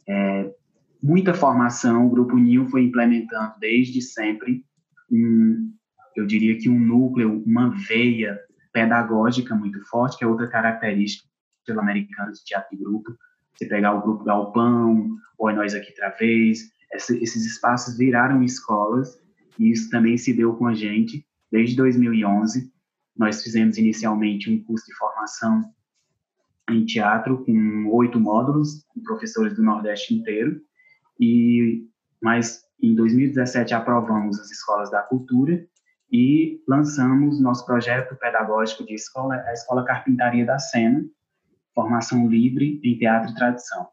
[0.06, 0.52] É,
[1.02, 4.64] muita formação, o Grupo NIL foi implementando desde sempre,
[5.10, 5.72] um,
[6.14, 8.38] eu diria que um núcleo, uma veia
[8.72, 11.29] pedagógica muito forte, que é outra característica
[11.72, 13.16] sul-americanos de teatro de grupo.
[13.54, 15.08] Você pegar o grupo Galpão,
[15.38, 19.18] ou Nós Aqui Outra Vez, esses espaços viraram escolas,
[19.58, 22.72] e isso também se deu com a gente desde 2011.
[23.16, 25.64] Nós fizemos inicialmente um curso de formação
[26.70, 30.60] em teatro com oito módulos, com professores do Nordeste inteiro,
[31.18, 31.86] e
[32.22, 35.66] mas em 2017 aprovamos as escolas da cultura
[36.12, 41.04] e lançamos nosso projeto pedagógico de escola, a Escola Carpintaria da Sena,
[41.74, 43.88] formação livre em teatro e tradição.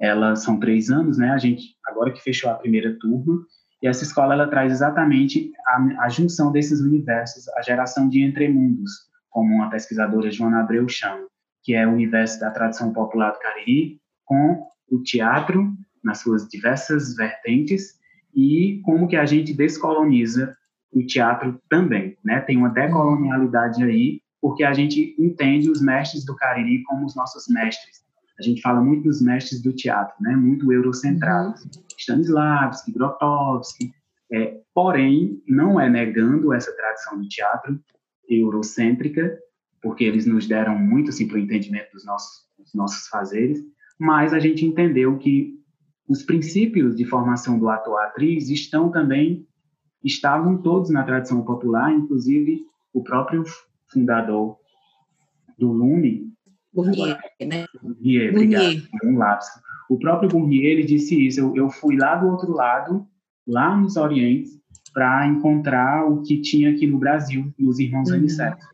[0.00, 1.30] Elas são três anos, né?
[1.30, 3.40] A gente agora que fechou a primeira turma
[3.82, 8.90] e essa escola ela traz exatamente a, a junção desses universos, a geração de entremundos,
[9.30, 11.26] como uma pesquisadora Joana Abreu chama,
[11.62, 15.72] que é o universo da tradição popular do Cariri com o teatro
[16.02, 17.94] nas suas diversas vertentes
[18.34, 20.54] e como que a gente descoloniza
[20.92, 22.40] o teatro também, né?
[22.40, 27.48] Tem uma decolonialidade aí, porque a gente entende os mestres do Cariri como os nossos
[27.48, 28.04] mestres.
[28.38, 30.36] A gente fala muito dos mestres do teatro, né?
[30.36, 31.64] Muito eurocentrados.
[31.64, 31.70] Uhum.
[31.98, 33.90] Stanislavski, Grotowski,
[34.30, 37.80] é, porém, não é negando essa tradição do teatro
[38.28, 39.34] eurocêntrica,
[39.80, 43.64] porque eles nos deram muito assim, para o entendimento dos nossos, dos nossos fazeres,
[43.98, 45.54] mas a gente entendeu que
[46.06, 49.48] os princípios de formação do ator-atriz estão também
[50.02, 52.60] estavam todos na tradição popular, inclusive
[52.92, 53.42] o próprio
[53.94, 54.58] fundador
[55.58, 56.34] do Lume,
[56.74, 57.66] Bournier, né?
[57.80, 59.60] Bournier, obrigado, um lapso.
[59.88, 63.06] O próprio Bournier, ele disse isso, eu, eu fui lá do outro lado,
[63.46, 64.50] lá nos Orientes,
[64.92, 68.16] para encontrar o que tinha aqui no Brasil, nos Irmãos uhum.
[68.16, 68.66] Aniceto,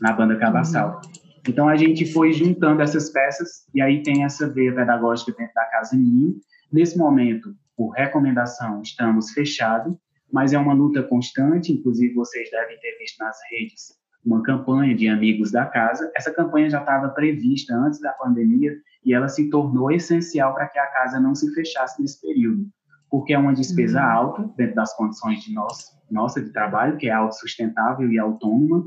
[0.00, 1.00] na banda Cabassal.
[1.04, 1.12] Uhum.
[1.48, 5.64] Então, a gente foi juntando essas peças, e aí tem essa veia pedagógica dentro da
[5.64, 6.36] Casa Ninho.
[6.70, 9.94] Nesse momento, por recomendação, estamos fechados,
[10.30, 15.08] mas é uma luta constante, inclusive vocês devem ter visto nas redes uma campanha de
[15.08, 16.10] amigos da casa.
[16.16, 18.72] Essa campanha já estava prevista antes da pandemia
[19.04, 22.66] e ela se tornou essencial para que a casa não se fechasse nesse período,
[23.10, 24.10] porque é uma despesa uhum.
[24.10, 28.84] alta dentro das condições de nós, nossa de trabalho, que é autossustentável e autônoma,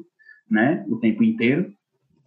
[0.49, 1.73] né, o tempo inteiro.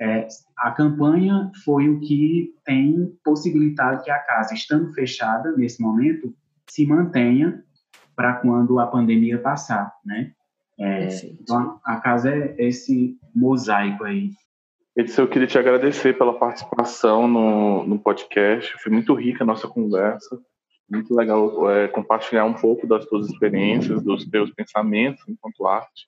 [0.00, 0.26] É,
[0.58, 6.34] a campanha foi o que tem possibilitado que a casa, estando fechada nesse momento,
[6.68, 7.62] se mantenha
[8.16, 10.32] para quando a pandemia passar, né?
[10.78, 11.08] É,
[11.40, 14.30] então, a casa é esse mosaico aí.
[14.96, 18.74] Edson, eu queria te agradecer pela participação no, no podcast.
[18.80, 20.38] Foi muito rica a nossa conversa.
[20.88, 26.06] Muito legal é, compartilhar um pouco das tuas experiências, dos teus pensamentos enquanto arte.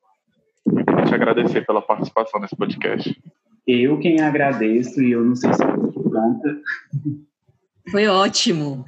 [0.66, 3.16] Eu queria te agradecer pela participação nesse podcast.
[3.66, 6.60] Eu quem agradeço, e eu não sei se eu pronta.
[7.90, 8.84] Foi ótimo.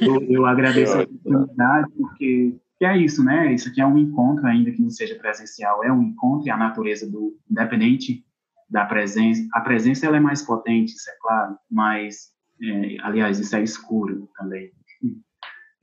[0.00, 3.52] Eu, eu agradeço Foi a oportunidade, porque que é isso, né?
[3.52, 6.56] Isso aqui é um encontro, ainda que não seja presencial, é um encontro e a
[6.56, 8.24] natureza do independente
[8.70, 13.56] da presença, a presença ela é mais potente, isso é claro, mas é, aliás isso
[13.56, 14.70] é escuro também.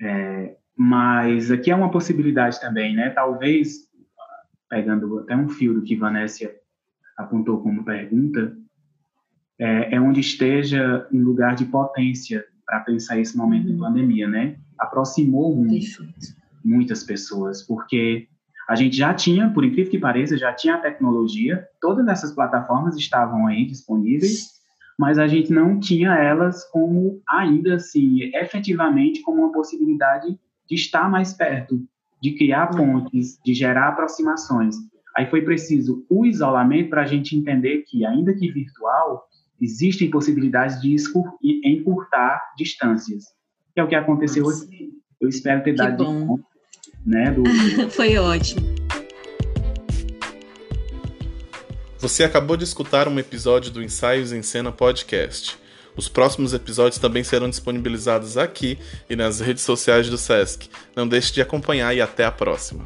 [0.01, 3.09] É, mas aqui é uma possibilidade também, né?
[3.09, 3.89] Talvez
[4.69, 6.51] pegando até um fio do que Vanessa
[7.17, 8.55] apontou como pergunta,
[9.57, 13.79] é, é onde esteja um lugar de potência para pensar esse momento de uhum.
[13.79, 14.57] pandemia, né?
[14.77, 16.05] Aproximou muito
[16.65, 18.27] muitas pessoas, porque
[18.67, 22.97] a gente já tinha, por incrível que pareça, já tinha a tecnologia, todas essas plataformas
[22.97, 24.55] estavam aí disponíveis,
[24.97, 31.09] mas a gente não tinha elas como, ainda assim, efetivamente como uma possibilidade de estar
[31.09, 31.79] mais perto,
[32.19, 34.75] de criar pontes, de gerar aproximações.
[35.15, 39.25] Aí foi preciso o isolamento para a gente entender que, ainda que virtual,
[39.61, 40.95] existem possibilidades de
[41.63, 43.25] encurtar distâncias,
[43.73, 44.65] que é o que aconteceu Nossa.
[44.65, 44.91] aqui.
[45.21, 46.39] Eu espero ter que dado bom
[47.05, 47.31] né?
[47.31, 47.43] Do...
[47.91, 48.75] Foi ótimo.
[51.99, 55.57] Você acabou de escutar um episódio do Ensaios em Cena Podcast.
[55.95, 58.77] Os próximos episódios também serão disponibilizados aqui
[59.09, 60.69] e nas redes sociais do SESC.
[60.95, 62.85] Não deixe de acompanhar e até a próxima.